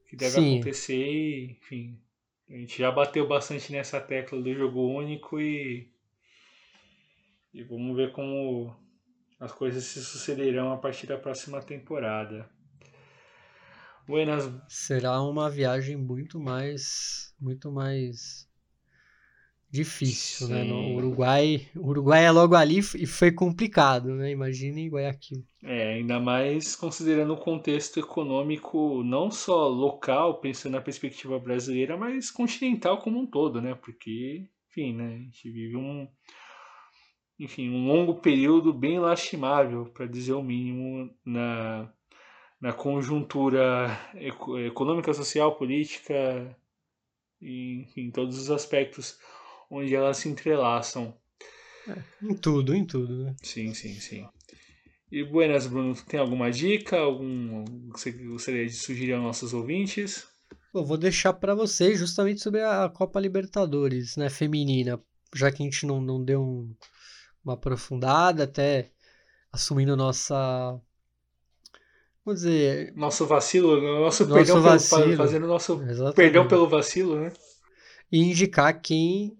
[0.00, 0.56] o que deve Sim.
[0.56, 2.00] acontecer e, enfim,
[2.48, 5.92] a gente já bateu bastante nessa tecla do jogo único e
[7.52, 8.74] e vamos ver como
[9.38, 12.48] as coisas se sucederão a partir da próxima temporada.
[14.06, 14.50] Buenas.
[14.68, 18.48] Será uma viagem muito mais, muito mais
[19.74, 20.52] difícil, Sim.
[20.52, 20.64] né?
[20.64, 24.30] No Uruguai, Uruguai é logo ali e foi complicado, né?
[24.30, 25.44] Imagine Guayaquil.
[25.62, 32.30] É, ainda mais considerando o contexto econômico não só local, pensando na perspectiva brasileira, mas
[32.30, 33.74] continental como um todo, né?
[33.74, 35.14] Porque, enfim, né?
[35.14, 36.06] A gente vive um
[37.36, 41.92] enfim, um longo período bem lastimável, para dizer o mínimo, na,
[42.60, 43.90] na conjuntura
[44.68, 46.56] econômica, social, política,
[47.42, 49.18] e, enfim, todos os aspectos
[49.74, 51.14] onde elas se entrelaçam.
[51.88, 53.36] É, em tudo, em tudo, né?
[53.42, 54.26] Sim, sim, sim.
[55.10, 60.26] E buenas, Bruno, tem alguma dica, algum que você gostaria de sugerir aos nossos ouvintes?
[60.74, 65.00] Eu vou deixar para vocês justamente sobre a Copa Libertadores, né, feminina,
[65.32, 66.74] já que a gente não, não deu um,
[67.44, 68.90] uma aprofundada, até
[69.52, 70.80] assumindo nossa.
[72.24, 72.92] Vamos dizer.
[72.96, 75.02] Nosso vacilo, nosso, nosso perdão vacilo.
[75.04, 76.16] Pelo, fazendo nosso Exatamente.
[76.16, 77.32] perdão pelo vacilo, né?
[78.10, 79.36] E indicar quem,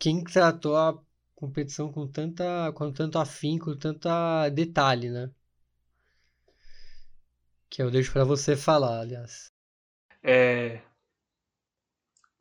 [0.00, 1.00] quem tratou a
[1.36, 5.30] competição com, tanta, com tanto afinco, com tanta detalhe, né?
[7.68, 9.52] Que eu deixo para você falar, aliás.
[10.24, 10.80] É.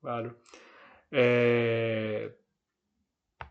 [0.02, 0.36] Claro.
[1.11, 2.31] É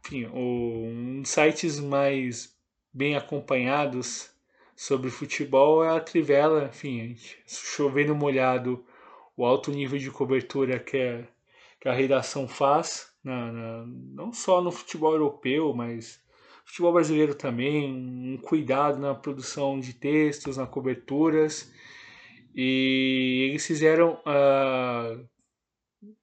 [0.08, 2.56] enfim, um sites mais
[2.92, 4.30] bem acompanhados
[4.74, 7.14] sobre futebol é a Trivela, enfim,
[7.46, 8.84] chovendo molhado
[9.36, 11.28] o alto nível de cobertura que, é,
[11.78, 16.20] que a redação faz, na, na, não só no futebol europeu, mas
[16.64, 21.72] futebol brasileiro também, um cuidado na produção de textos, na coberturas,
[22.54, 25.16] e eles fizeram a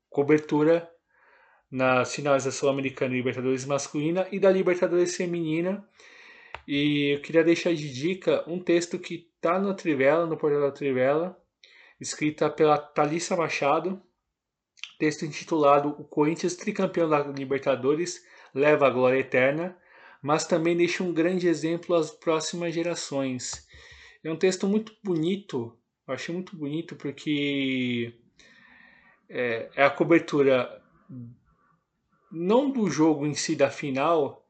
[0.09, 0.89] cobertura
[1.69, 5.87] nas finais da Sul-Americana Libertadores masculina e da Libertadores feminina.
[6.67, 10.71] E eu queria deixar de dica um texto que está no Trivela, no portal da
[10.71, 11.37] Trivela,
[11.99, 14.01] escrita pela Thalissa Machado,
[14.97, 18.23] texto intitulado O Corinthians tricampeão da Libertadores
[18.53, 19.77] leva a glória eterna,
[20.21, 23.67] mas também deixa um grande exemplo às próximas gerações.
[24.23, 25.77] É um texto muito bonito,
[26.07, 28.13] eu achei muito bonito porque
[29.29, 30.81] é, é a cobertura
[32.31, 34.45] não do jogo em si, da final,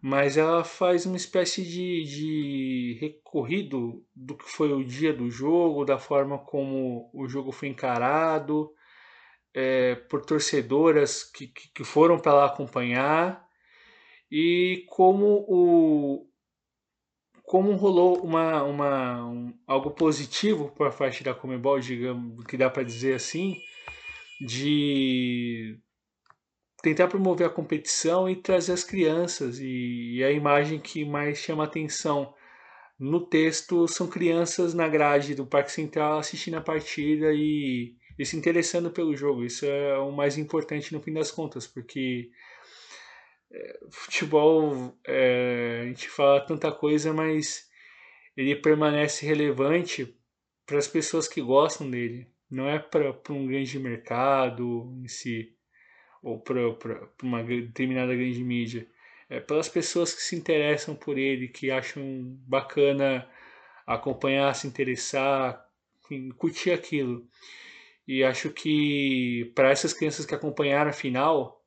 [0.00, 5.84] mas ela faz uma espécie de, de recorrido do que foi o dia do jogo,
[5.84, 8.72] da forma como o jogo foi encarado,
[9.54, 13.46] é, por torcedoras que, que foram para lá acompanhar
[14.30, 16.26] e como o
[17.42, 22.84] como rolou uma, uma um, algo positivo por parte da Comebol, digamos, que dá para
[22.84, 23.56] dizer assim,
[24.40, 25.76] de
[26.80, 29.58] tentar promover a competição e trazer as crianças.
[29.58, 32.32] E, e a imagem que mais chama atenção
[32.96, 38.36] no texto são crianças na grade do Parque Central assistindo a partida e, e se
[38.36, 39.46] interessando pelo jogo.
[39.46, 42.30] Isso é o mais importante no fim das contas, porque
[43.50, 47.66] é, futebol, é, a gente fala tanta coisa, mas
[48.36, 50.14] ele permanece relevante
[50.66, 52.30] para as pessoas que gostam dele.
[52.50, 55.56] Não é para um grande mercado em si,
[56.22, 56.60] ou para
[57.22, 58.86] uma determinada grande mídia.
[59.30, 62.02] É pelas pessoas que se interessam por ele, que acham
[62.46, 63.26] bacana
[63.86, 65.64] acompanhar, se interessar,
[66.04, 67.26] enfim, curtir aquilo.
[68.06, 71.64] E acho que para essas crianças que acompanharam a final,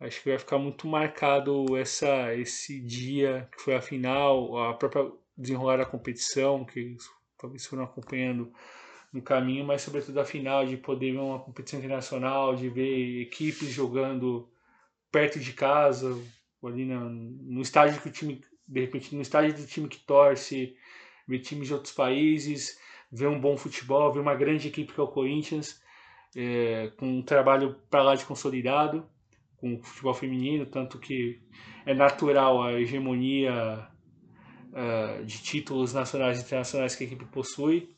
[0.00, 5.10] acho que vai ficar muito marcado essa, esse dia que foi a final, a própria
[5.36, 6.96] desenrolar da competição, que
[7.38, 8.52] talvez foram acompanhando
[9.12, 13.70] no caminho, mas sobretudo a final, de poder ver uma competição internacional, de ver equipes
[13.70, 14.48] jogando
[15.10, 16.14] perto de casa,
[16.62, 20.76] ali no, no estádio que o time, de repente, no estádio do time que torce,
[21.26, 22.78] ver times de outros países,
[23.10, 25.80] ver um bom futebol, ver uma grande equipe que é o Corinthians,
[26.36, 29.08] é, com um trabalho para lá de consolidado,
[29.56, 31.40] com o futebol feminino, tanto que
[31.84, 33.88] é natural a hegemonia
[34.72, 37.96] uh, de títulos nacionais e internacionais que a equipe possui.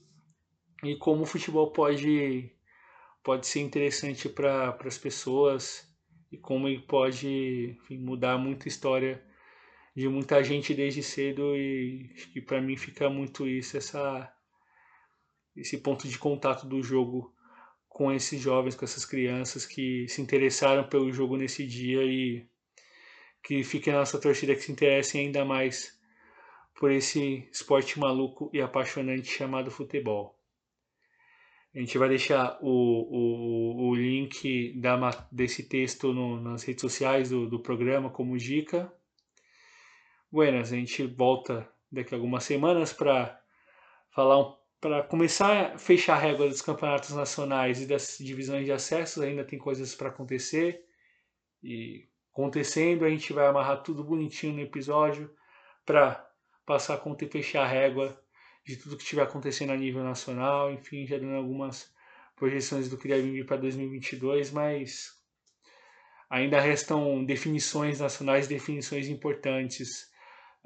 [0.85, 2.53] E como o futebol pode,
[3.25, 5.89] pode ser interessante para as pessoas
[6.31, 9.25] e como ele pode enfim, mudar muita história
[9.97, 14.33] de muita gente desde cedo e acho que para mim fica muito isso essa
[15.61, 17.35] esse ponto de contato do jogo
[17.89, 22.47] com esses jovens, com essas crianças que se interessaram pelo jogo nesse dia e
[23.43, 25.99] que fiquem na nossa torcida que se interessem ainda mais
[26.79, 30.39] por esse esporte maluco e apaixonante chamado futebol.
[31.75, 37.31] A gente vai deixar o, o, o link da, desse texto no, nas redes sociais
[37.31, 38.93] do, do programa como dica.
[40.31, 43.41] Buenas, a gente volta daqui a algumas semanas para
[44.11, 49.23] falar para começar a fechar a régua dos campeonatos nacionais e das divisões de acessos,
[49.23, 50.85] ainda tem coisas para acontecer.
[51.63, 55.35] E acontecendo, a gente vai amarrar tudo bonitinho no episódio
[55.85, 56.25] para
[56.65, 58.21] passar a conta e fechar a régua
[58.65, 61.93] de tudo que estiver acontecendo a nível nacional, enfim, já dando algumas
[62.37, 65.19] projeções do que deve vir para 2022, mas
[66.31, 70.08] ainda restam definições nacionais, definições importantes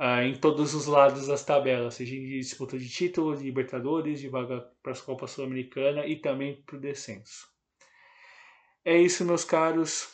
[0.02, 4.28] uh, em todos os lados das tabelas, seja de disputa de título, de Libertadores, de
[4.28, 7.48] vaga para as Copas Sul-Americana e também para o descenso.
[8.84, 10.08] É isso, meus caros,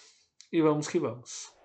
[0.52, 1.57] e vamos que vamos.